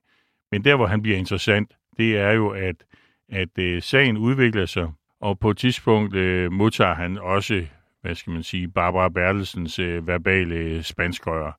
Men 0.52 0.64
der, 0.64 0.76
hvor 0.76 0.86
han 0.86 1.02
bliver 1.02 1.18
interessant, 1.18 1.72
det 1.96 2.18
er 2.18 2.30
jo, 2.32 2.49
at, 2.49 2.76
at 3.28 3.58
øh, 3.58 3.82
sagen 3.82 4.16
udvikler 4.16 4.66
sig, 4.66 4.88
og 5.20 5.38
på 5.38 5.50
et 5.50 5.56
tidspunkt 5.56 6.14
øh, 6.14 6.52
modtager 6.52 6.94
han 6.94 7.18
også, 7.18 7.66
hvad 8.02 8.14
skal 8.14 8.32
man 8.32 8.42
sige, 8.42 8.68
Barbara 8.68 9.08
Bertelsens 9.08 9.78
øh, 9.78 10.06
verbale 10.06 10.82
spanskrør, 10.82 11.52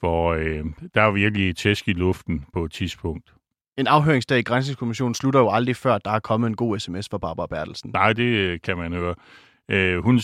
for 0.00 0.32
øh, 0.32 0.64
der 0.94 1.02
er 1.02 1.10
virkelig 1.10 1.56
tæsk 1.56 1.88
i 1.88 1.92
luften 1.92 2.44
på 2.52 2.64
et 2.64 2.72
tidspunkt. 2.72 3.34
En 3.76 3.86
afhøringsdag 3.86 4.38
i 4.38 4.42
Grænsningskommissionen 4.42 5.14
slutter 5.14 5.40
jo 5.40 5.50
aldrig 5.50 5.76
før, 5.76 5.98
der 5.98 6.10
er 6.10 6.20
kommet 6.20 6.48
en 6.48 6.56
god 6.56 6.78
sms 6.78 7.08
fra 7.08 7.18
Barbara 7.18 7.46
Bertelsen. 7.46 7.90
Nej, 7.94 8.12
det 8.12 8.24
øh, 8.24 8.60
kan 8.60 8.76
man 8.76 8.92
høre. 8.92 9.14
Øh, 9.68 9.98
hun, 9.98 10.20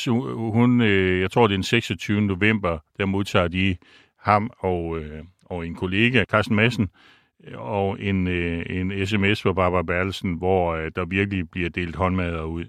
hun 0.53 0.81
øh, 0.81 1.21
jeg 1.21 1.31
tror, 1.31 1.47
det 1.47 1.55
er 1.55 1.57
den 1.57 1.63
26. 1.63 2.21
november, 2.21 2.79
der 2.99 3.07
modtager 3.07 3.49
de 3.49 3.77
ham 4.19 4.51
og, 4.59 4.99
øh, 4.99 5.25
og 5.45 5.67
en 5.67 5.75
kollega, 5.75 6.25
Carsten 6.25 6.57
Madsen, 6.57 6.89
og 7.55 8.01
en, 8.01 8.29
øh, 8.29 8.67
en 8.69 9.07
sms 9.07 9.43
fra 9.43 9.53
Barbara 9.53 9.83
Bertelsen, 9.83 10.35
hvor 10.35 10.75
øh, 10.75 10.91
der 10.97 11.05
virkelig 11.05 11.51
bliver 11.51 11.69
delt 11.69 11.97
håndmadder 11.97 12.43
ud. 12.43 12.65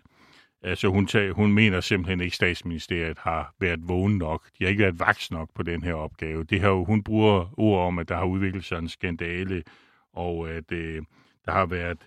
Altså 0.64 0.88
hun, 0.88 1.08
tager, 1.08 1.34
hun 1.34 1.54
mener 1.54 1.80
simpelthen 1.80 2.20
ikke, 2.20 2.32
at 2.32 2.36
statsministeriet 2.36 3.18
har 3.20 3.54
været 3.60 3.80
vågen 3.88 4.18
nok. 4.18 4.48
De 4.60 4.64
har 4.64 4.70
ikke 4.70 4.84
været 4.84 5.00
vaks 5.00 5.32
nok 5.32 5.50
på 5.56 5.64
den 5.64 5.84
her 5.84 5.94
opgave. 5.94 6.44
Det 6.44 6.62
her, 6.62 6.86
hun 6.86 7.04
bruger 7.04 7.60
ord 7.60 7.88
om, 7.88 8.00
at 8.00 8.10
der 8.10 8.16
har 8.16 8.26
udviklet 8.26 8.66
sig 8.66 8.78
en 8.78 8.90
skandale, 8.90 9.64
og 10.14 10.50
at 10.50 10.72
øh, 10.72 11.02
der 11.46 11.52
har 11.52 11.66
været 11.66 11.98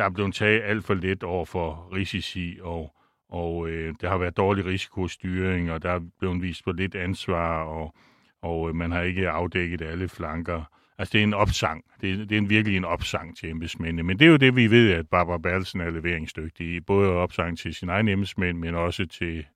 der 0.00 0.06
er 0.06 0.10
blevet 0.10 0.34
taget 0.34 0.62
alt 0.62 0.84
for 0.84 0.94
let 0.94 1.22
over 1.22 1.44
for 1.44 1.88
risici, 1.94 2.58
og, 2.62 2.94
og 3.28 3.68
øh, 3.68 3.94
der 4.00 4.08
har 4.08 4.18
været 4.18 4.36
dårlig 4.36 4.64
risikostyring, 4.64 5.72
og 5.72 5.82
der 5.82 5.90
er 5.90 6.00
blevet 6.18 6.42
vist 6.42 6.64
for 6.64 6.72
lidt 6.72 6.94
ansvar, 6.94 7.62
og, 7.62 7.94
og 8.42 8.68
øh, 8.68 8.74
man 8.74 8.92
har 8.92 9.02
ikke 9.02 9.30
afdækket 9.30 9.82
alle 9.82 10.08
flanker. 10.08 10.64
Altså, 11.00 11.12
det 11.12 11.18
er 11.18 11.22
en 11.22 11.34
opsang. 11.34 11.84
Det 12.00 12.12
er, 12.12 12.16
det 12.16 12.32
er 12.32 12.38
en, 12.38 12.50
virkelig 12.50 12.76
en 12.76 12.84
opsang 12.84 13.36
til 13.36 13.50
embedsmændene. 13.50 14.02
Men 14.02 14.18
det 14.18 14.24
er 14.24 14.30
jo 14.30 14.36
det, 14.36 14.56
vi 14.56 14.70
ved, 14.70 14.92
at 14.92 15.08
Barbara 15.08 15.38
Bertelsen 15.38 15.80
er 15.80 15.90
leveringsdygtig 15.90 16.74
i. 16.74 16.80
Både 16.80 17.08
opsang 17.08 17.58
til 17.58 17.74
sin 17.74 17.88
egen 17.88 18.08
embedsmænd, 18.08 18.58
men 18.58 18.74
også 18.74 19.06
til, 19.06 19.46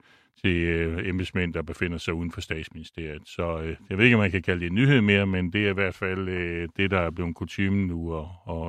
til 0.42 0.56
øh, 0.56 1.08
embedsmænd, 1.08 1.54
der 1.54 1.62
befinder 1.62 1.98
sig 1.98 2.14
uden 2.14 2.32
for 2.32 2.40
statsministeriet. 2.40 3.22
Så 3.26 3.60
øh, 3.60 3.76
jeg 3.90 3.98
ved 3.98 4.04
ikke, 4.04 4.16
om 4.16 4.20
man 4.20 4.30
kan 4.30 4.42
kalde 4.42 4.60
det 4.60 4.66
en 4.66 4.74
nyhed 4.74 5.00
mere, 5.00 5.26
men 5.26 5.52
det 5.52 5.66
er 5.66 5.70
i 5.70 5.74
hvert 5.74 5.94
fald 5.94 6.28
øh, 6.28 6.68
det, 6.76 6.90
der 6.90 7.00
er 7.00 7.10
blevet 7.10 7.34
kutumen 7.34 7.86
nu 7.86 8.18
at, 8.18 8.26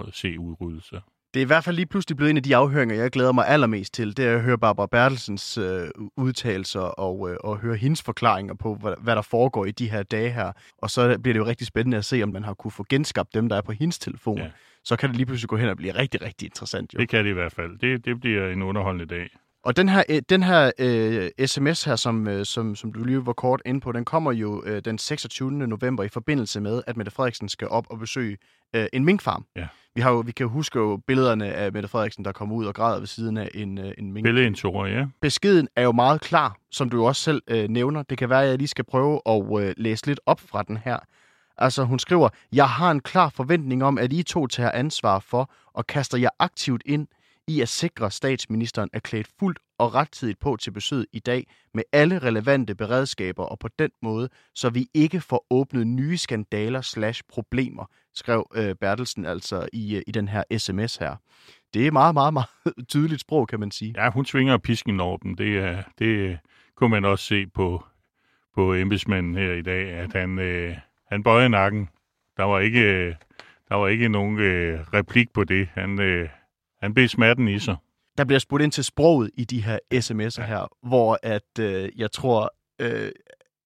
at 0.07 0.13
se 0.13 0.39
udryddelser. 0.39 1.01
Det 1.36 1.41
er 1.41 1.45
i 1.45 1.48
hvert 1.48 1.63
fald 1.63 1.76
lige 1.76 1.86
pludselig 1.86 2.17
blevet 2.17 2.30
en 2.30 2.38
af 2.38 2.43
de 2.43 2.56
afhøringer, 2.56 2.95
jeg 2.95 3.12
glæder 3.12 3.32
mig 3.32 3.48
allermest 3.48 3.93
til. 3.93 4.17
Det 4.17 4.26
er 4.26 4.36
at 4.36 4.41
høre 4.41 4.58
Barbara 4.58 4.86
Bertelsens 4.86 5.58
øh, 5.58 5.88
udtalelser 6.17 6.80
og, 6.80 7.32
øh, 7.32 7.38
og 7.39 7.58
høre 7.58 7.76
hendes 7.76 8.02
forklaringer 8.02 8.54
på, 8.54 8.76
hvad, 8.76 8.93
hvad 9.02 9.15
der 9.15 9.21
foregår 9.21 9.65
i 9.65 9.71
de 9.71 9.89
her 9.89 10.04
dage 10.04 10.30
her. 10.30 10.52
Og 10.78 10.89
så 10.89 11.19
bliver 11.19 11.34
det 11.34 11.39
jo 11.39 11.45
rigtig 11.45 11.67
spændende 11.67 11.98
at 11.98 12.06
se, 12.06 12.24
om 12.24 12.30
man 12.30 12.43
har 12.43 12.54
kunne 12.54 12.71
få 12.71 12.86
genskabt 12.89 13.34
dem, 13.34 13.50
der 13.50 13.56
er 13.56 13.62
på 13.62 13.71
hendes 13.71 14.00
telefon. 14.00 14.38
Ja. 14.38 14.48
Så 14.84 14.95
kan 14.95 15.10
det 15.10 15.17
lige 15.17 15.26
pludselig 15.26 15.50
gå 15.50 15.58
hen 15.58 15.69
og 15.69 15.78
blive 15.78 15.95
rigtig, 15.95 16.21
rigtig 16.21 16.45
interessant. 16.45 16.93
Jo. 16.93 17.00
Det 17.00 17.10
kan 17.10 17.24
det 17.24 17.30
i 17.30 17.34
hvert 17.34 17.54
fald. 17.54 17.80
Det, 17.80 18.06
det 18.06 18.19
bliver 18.19 18.50
en 18.50 18.62
underholdende 18.62 19.06
dag. 19.06 19.30
Og 19.65 19.78
den 19.78 19.89
her, 19.89 20.04
øh, 20.10 20.21
den 20.30 20.43
her 20.43 20.71
øh, 20.80 21.48
sms 21.48 21.84
her, 21.84 21.95
som, 21.95 22.28
øh, 22.28 22.45
som, 22.45 22.76
som 22.76 22.93
du 22.93 23.04
lige 23.04 23.26
var 23.26 23.34
kort 23.34 23.62
inde 23.65 23.80
på, 23.80 23.91
den 23.91 24.06
kommer 24.06 24.32
jo 24.32 24.63
øh, 24.65 24.82
den 24.86 24.98
26. 24.98 25.52
november 25.52 26.04
i 26.04 26.10
forbindelse 26.10 26.62
med, 26.62 26.82
at 26.88 26.98
Mette 26.98 27.12
Frederiksen 27.12 27.50
skal 27.50 27.67
op 27.67 27.86
og 27.89 28.00
besøge 28.00 28.38
øh, 28.75 28.88
en 28.93 29.05
minkfarm. 29.05 29.45
Ja. 29.55 29.67
Vi, 29.95 30.01
har 30.01 30.11
jo, 30.11 30.19
vi 30.19 30.31
kan 30.31 30.47
huske 30.47 30.79
jo 30.79 30.97
billederne 31.07 31.53
af 31.53 31.71
Mette 31.71 31.89
Frederiksen, 31.89 32.25
der 32.25 32.31
kommer 32.31 32.55
ud 32.55 32.65
og 32.65 32.75
græder 32.75 32.99
ved 32.99 33.07
siden 33.07 33.38
af 33.38 33.49
en, 33.53 33.77
øh, 33.77 33.91
en 33.97 34.13
mink. 34.13 34.23
Billedintorer, 34.25 34.88
ja. 34.88 35.05
Beskeden 35.21 35.67
er 35.75 35.83
jo 35.83 35.91
meget 35.91 36.21
klar, 36.21 36.57
som 36.71 36.89
du 36.89 36.97
jo 36.97 37.05
også 37.05 37.21
selv 37.21 37.41
øh, 37.47 37.69
nævner. 37.69 38.03
Det 38.03 38.17
kan 38.17 38.29
være, 38.29 38.43
at 38.43 38.49
jeg 38.49 38.57
lige 38.57 38.67
skal 38.67 38.85
prøve 38.85 39.21
at 39.25 39.43
øh, 39.61 39.73
læse 39.77 40.07
lidt 40.07 40.19
op 40.25 40.39
fra 40.39 40.63
den 40.63 40.77
her. 40.77 40.97
Altså, 41.57 41.83
hun 41.83 41.99
skriver, 41.99 42.29
Jeg 42.51 42.69
har 42.69 42.91
en 42.91 42.99
klar 42.99 43.29
forventning 43.29 43.83
om, 43.83 43.97
at 43.97 44.13
I 44.13 44.23
to 44.23 44.47
tager 44.47 44.71
ansvar 44.71 45.19
for 45.19 45.51
og 45.73 45.88
kaster 45.88 46.17
jer 46.17 46.29
aktivt 46.39 46.81
ind 46.85 47.07
i 47.47 47.62
at 47.62 47.69
sikre, 47.69 48.12
statsministeren 48.12 48.89
er 48.93 48.99
klædt 48.99 49.27
fuldt 49.39 49.60
og 49.77 49.95
rettidigt 49.95 50.39
på 50.39 50.58
til 50.62 50.71
besøget 50.71 51.05
i 51.13 51.19
dag 51.19 51.47
med 51.73 51.84
alle 51.91 52.19
relevante 52.19 52.75
beredskaber 52.75 53.43
og 53.43 53.60
på 53.60 53.67
den 53.79 53.91
måde, 54.01 54.29
så 54.55 54.69
vi 54.69 54.88
ikke 54.93 55.21
får 55.21 55.45
åbnet 55.49 55.88
nye 55.88 56.17
skandaler 56.17 56.81
slash 56.81 57.23
problemer, 57.29 57.86
skrev 58.13 58.51
øh, 58.55 58.75
Bertelsen 58.75 59.25
altså 59.25 59.69
i, 59.73 59.95
øh, 59.95 60.01
i 60.08 60.12
den 60.12 60.27
her 60.27 60.43
sms 60.58 60.97
her. 60.97 61.15
Det 61.73 61.88
er 61.88 61.91
meget, 61.91 62.13
meget, 62.13 62.34
meget 62.39 62.49
tydeligt 62.88 63.21
sprog, 63.21 63.47
kan 63.47 63.60
man 63.60 63.71
sige. 63.71 63.93
Ja, 63.97 64.10
hun 64.10 64.25
svinger 64.25 64.58
pisken 64.58 64.99
over 64.99 65.17
dem. 65.17 65.36
Det, 65.36 65.58
er, 65.58 65.84
det 65.99 66.39
kunne 66.75 66.89
man 66.89 67.05
også 67.05 67.25
se 67.25 67.47
på, 67.47 67.84
på 68.55 68.73
embedsmanden 68.73 69.36
her 69.36 69.53
i 69.53 69.62
dag, 69.62 69.89
at 69.89 70.13
han, 70.13 70.39
øh, 70.39 70.77
han 71.12 71.23
bøjede 71.23 71.49
nakken. 71.49 71.89
Der 72.38 72.43
var 72.43 72.60
ikke, 72.60 72.81
øh, 72.81 73.15
der 73.69 73.75
var 73.75 73.88
ikke 73.88 74.10
nogen 74.10 74.39
øh, 74.39 74.79
replik 74.93 75.34
på 75.34 75.43
det. 75.43 75.67
Han, 75.73 76.01
øh, 76.01 76.29
han 76.86 76.93
blev 76.93 77.08
smerten 77.08 77.48
i 77.48 77.60
sig. 77.60 77.76
Der 78.17 78.26
bliver 78.26 78.39
spurgt 78.39 78.63
ind 78.63 78.71
til 78.71 78.84
sproget 78.84 79.32
i 79.34 79.43
de 79.43 79.62
her 79.62 79.80
sms'er 79.93 80.43
her, 80.43 80.88
hvor 80.88 81.19
at 81.24 81.60
øh, 81.60 81.89
jeg 81.95 82.12
tror, 82.12 82.54
øh, 82.82 83.12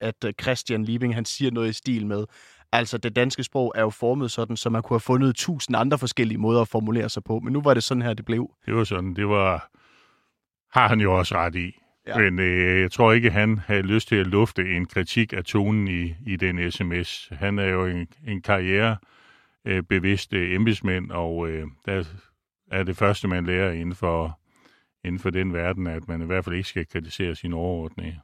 at 0.02 0.26
Christian 0.42 0.84
Liebing, 0.84 1.16
han 1.16 1.26
siger 1.26 1.52
noget 1.52 1.70
i 1.70 1.74
stil 1.74 2.08
med, 2.08 2.26
altså 2.72 2.98
det 2.98 3.16
danske 3.16 3.44
sprog 3.44 3.74
er 3.76 3.82
jo 3.82 3.90
formet 3.90 4.32
sådan, 4.32 4.58
så 4.58 4.70
man 4.70 4.82
kunne 4.82 4.96
have 4.96 5.00
fundet 5.00 5.36
tusind 5.36 5.78
andre 5.78 5.98
forskellige 5.98 6.38
måder 6.38 6.62
at 6.62 6.68
formulere 6.68 7.10
sig 7.10 7.24
på, 7.24 7.40
men 7.40 7.54
nu 7.54 7.62
var 7.62 7.74
det 7.74 7.84
sådan 7.84 8.02
her, 8.02 8.14
det 8.14 8.26
blev. 8.26 8.50
Det 8.66 8.76
var 8.76 8.84
sådan, 8.84 9.14
det 9.14 9.28
var, 9.28 9.70
har 10.80 10.88
han 10.88 11.00
jo 11.00 11.18
også 11.18 11.36
ret 11.36 11.56
i. 11.56 11.72
Ja. 12.08 12.20
Ja. 12.20 12.30
Men 12.30 12.40
øh, 12.40 12.82
jeg 12.82 12.92
tror 12.92 13.14
ikke, 13.14 13.32
han 13.32 13.58
havde 13.58 13.82
lyst 13.82 14.08
til 14.08 14.16
at 14.16 14.28
lufte 14.28 14.62
en 14.76 14.86
kritik 14.86 15.34
af 15.34 15.44
tonen 15.44 15.88
i, 15.88 16.16
i 16.26 16.36
den 16.36 16.72
sms. 16.72 17.30
Han 17.32 17.60
er 17.60 17.68
jo 17.68 17.86
en, 17.86 18.08
en 18.28 18.42
karriere 18.42 18.98
øh, 19.66 19.84
embedsmænd, 20.56 21.12
og 21.12 21.50
øh, 21.50 21.68
der 21.86 22.04
er 22.72 22.84
det 22.84 22.98
første, 22.98 23.28
man 23.28 23.46
lærer 23.46 23.72
inden 23.72 23.96
for, 23.96 24.40
inden 25.04 25.20
for 25.20 25.30
den 25.30 25.54
verden, 25.54 25.88
at 25.88 26.08
man 26.08 26.22
i 26.22 26.26
hvert 26.26 26.46
fald 26.46 26.56
ikke 26.56 26.70
skal 26.70 26.88
kritisere 26.88 27.36
sine 27.36 27.56
overordnede. 27.56 28.20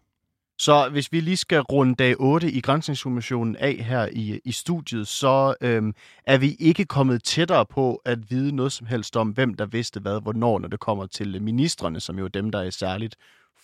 Så 0.58 0.90
hvis 0.90 1.12
vi 1.12 1.20
lige 1.20 1.38
skal 1.38 1.62
runde 1.62 1.96
dag 1.96 2.16
8 2.20 2.52
i 2.52 2.62
Grænsningskommissionen 2.62 3.56
af 3.56 3.74
her 3.74 4.10
i, 4.12 4.40
i 4.46 4.52
studiet, 4.52 5.08
så 5.08 5.56
øhm, 5.62 5.94
er 6.26 6.38
vi 6.38 6.56
ikke 6.60 6.86
kommet 6.86 7.24
tættere 7.24 7.66
på 7.66 8.02
at 8.06 8.32
vide 8.32 8.56
noget 8.56 8.72
som 8.72 8.88
helst 8.88 9.18
om, 9.18 9.30
hvem 9.30 9.54
der 9.54 9.66
vidste 9.66 10.00
hvad, 10.00 10.22
hvornår, 10.22 10.60
når 10.60 10.68
det 10.68 10.80
kommer 10.80 11.06
til 11.06 11.42
ministerne, 11.42 12.00
som 12.00 12.18
jo 12.18 12.26
er 12.26 12.30
dem, 12.30 12.52
der 12.52 12.60
er 12.60 12.64
i 12.64 12.72
særligt 12.72 13.16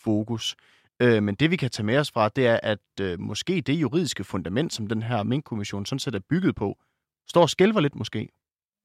fokus. 0.03 0.55
Øh, 1.01 1.23
men 1.23 1.35
det 1.35 1.51
vi 1.51 1.55
kan 1.55 1.69
tage 1.69 1.85
med 1.85 1.97
os 1.97 2.11
fra, 2.11 2.29
det 2.29 2.47
er, 2.47 2.59
at 2.63 2.79
øh, 3.01 3.19
måske 3.19 3.61
det 3.61 3.73
juridiske 3.73 4.23
fundament, 4.23 4.73
som 4.73 4.87
den 4.87 5.03
her 5.03 5.23
Mink-kommission 5.23 5.85
sådan 5.85 5.99
set 5.99 6.15
er 6.15 6.19
bygget 6.29 6.55
på, 6.55 6.77
står 7.27 7.41
og 7.41 7.49
skælver 7.49 7.79
lidt 7.79 7.95
måske. 7.95 8.29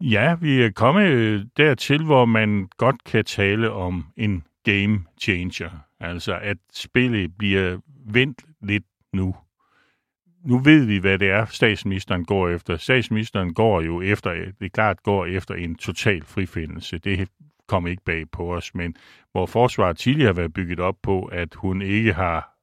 Ja, 0.01 0.35
vi 0.41 0.63
er 0.63 0.71
kommet 0.71 1.09
øh, 1.09 1.45
dertil, 1.57 2.05
hvor 2.05 2.25
man 2.25 2.69
godt 2.77 3.05
kan 3.05 3.25
tale 3.25 3.71
om 3.71 4.05
en 4.17 4.45
game 4.65 5.05
changer. 5.21 5.71
Altså, 6.01 6.39
at 6.43 6.57
spillet 6.73 7.37
bliver 7.39 7.79
vendt 8.13 8.45
lidt 8.63 8.85
nu. 9.13 9.37
Nu 10.45 10.59
ved 10.59 10.85
vi, 10.85 10.99
hvad 10.99 11.19
det 11.19 11.31
er, 11.31 11.45
statsministeren 11.45 12.25
går 12.25 12.49
efter. 12.49 12.77
Statsministeren 12.77 13.55
går 13.55 13.81
jo 13.81 14.03
efter, 14.03 14.33
øh, 14.33 14.47
det 14.47 14.67
er 14.67 14.69
klart, 14.69 15.03
går 15.03 15.27
efter 15.27 15.55
en 15.55 15.75
total 15.75 16.25
frifindelse. 16.25 16.99
Det 16.99 17.29
kom 17.69 17.87
ikke 17.87 18.03
bag 18.05 18.31
på 18.31 18.55
os, 18.55 18.75
men 18.75 18.97
hvor 19.33 19.47
forsvaret 19.47 19.99
tidligere 19.99 20.29
har 20.29 20.35
været 20.35 20.53
bygget 20.53 20.81
op 20.81 20.97
på, 21.03 21.25
at 21.25 21.55
hun 21.55 21.83
ikke 21.83 22.13
har 22.13 22.57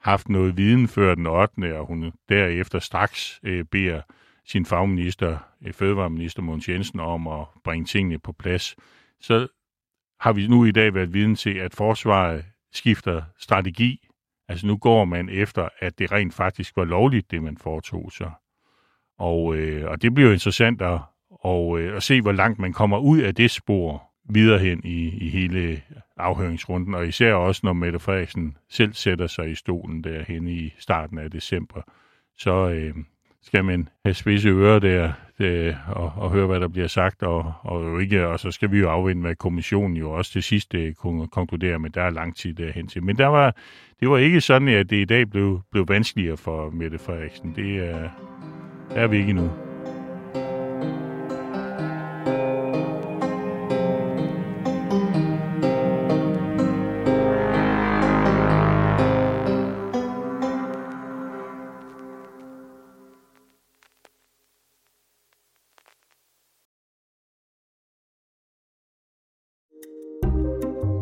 haft 0.00 0.28
noget 0.28 0.56
viden 0.56 0.88
før 0.88 1.14
den 1.14 1.26
8. 1.26 1.78
og 1.78 1.86
hun 1.86 2.12
derefter 2.28 2.78
straks 2.78 3.40
øh, 3.42 3.64
beder 3.64 4.02
sin 4.46 4.66
fagminister, 4.66 5.38
øh, 5.66 5.72
fødevareminister 5.72 6.42
Måns 6.42 6.68
Jensen, 6.68 7.00
om 7.00 7.28
at 7.28 7.46
bringe 7.64 7.86
tingene 7.86 8.18
på 8.18 8.32
plads, 8.32 8.76
så 9.20 9.48
har 10.20 10.32
vi 10.32 10.46
nu 10.46 10.64
i 10.64 10.70
dag 10.70 10.94
været 10.94 11.14
viden 11.14 11.36
til, 11.36 11.54
at 11.54 11.74
forsvaret 11.74 12.44
skifter 12.72 13.22
strategi. 13.38 14.08
Altså 14.48 14.66
nu 14.66 14.76
går 14.76 15.04
man 15.04 15.28
efter, 15.28 15.68
at 15.78 15.98
det 15.98 16.12
rent 16.12 16.34
faktisk 16.34 16.76
var 16.76 16.84
lovligt, 16.84 17.30
det 17.30 17.42
man 17.42 17.56
foretog 17.56 18.12
sig. 18.12 18.32
Og, 19.18 19.56
øh, 19.56 19.90
og 19.90 20.02
det 20.02 20.14
bliver 20.14 20.28
jo 20.28 20.32
interessant 20.32 20.82
at, 20.82 21.00
og, 21.30 21.80
øh, 21.80 21.96
at 21.96 22.02
se, 22.02 22.20
hvor 22.20 22.32
langt 22.32 22.58
man 22.58 22.72
kommer 22.72 22.98
ud 22.98 23.18
af 23.18 23.34
det 23.34 23.50
spor 23.50 24.12
videre 24.24 24.58
hen 24.58 24.80
i, 24.84 25.08
i 25.08 25.28
hele 25.28 25.82
afhøringsrunden, 26.16 26.94
og 26.94 27.08
især 27.08 27.34
også, 27.34 27.60
når 27.64 27.72
Mette 27.72 27.98
Frederiksen 27.98 28.56
selv 28.68 28.92
sætter 28.94 29.26
sig 29.26 29.50
i 29.50 29.54
stolen 29.54 30.04
derhen 30.04 30.48
i 30.48 30.74
starten 30.78 31.18
af 31.18 31.30
december, 31.30 31.82
så 32.38 32.68
øh, 32.68 32.94
skal 33.42 33.64
man 33.64 33.88
have 34.04 34.14
spidse 34.14 34.48
ører 34.48 34.78
der 34.78 35.12
det, 35.38 35.76
og, 35.86 36.12
og 36.16 36.30
høre, 36.30 36.46
hvad 36.46 36.60
der 36.60 36.68
bliver 36.68 36.86
sagt, 36.86 37.22
og, 37.22 37.52
og, 37.62 37.84
jo 37.84 37.98
ikke, 37.98 38.28
og 38.28 38.40
så 38.40 38.50
skal 38.50 38.72
vi 38.72 38.78
jo 38.78 38.90
afvente, 38.90 39.20
hvad 39.20 39.34
kommissionen 39.34 39.96
jo 39.96 40.10
også 40.10 40.32
til 40.32 40.42
sidst 40.42 40.74
øh, 40.74 40.94
kunne 40.94 41.28
konkludere, 41.28 41.78
men 41.78 41.90
der 41.90 42.02
er 42.02 42.10
lang 42.10 42.36
tid 42.36 42.54
derhen 42.54 42.88
til. 42.88 43.02
Men 43.02 43.18
der 43.18 43.26
var, 43.26 43.56
det 44.00 44.10
var 44.10 44.18
ikke 44.18 44.40
sådan, 44.40 44.68
at 44.68 44.90
det 44.90 44.96
i 44.96 45.04
dag 45.04 45.30
blev, 45.30 45.60
blev 45.70 45.88
vanskeligere 45.88 46.36
for 46.36 46.70
Mette 46.70 46.98
Frederiksen. 46.98 47.52
Det 47.56 47.76
er, 47.76 48.08
er 48.90 49.06
vi 49.06 49.16
ikke 49.16 49.30
endnu. 49.30 49.71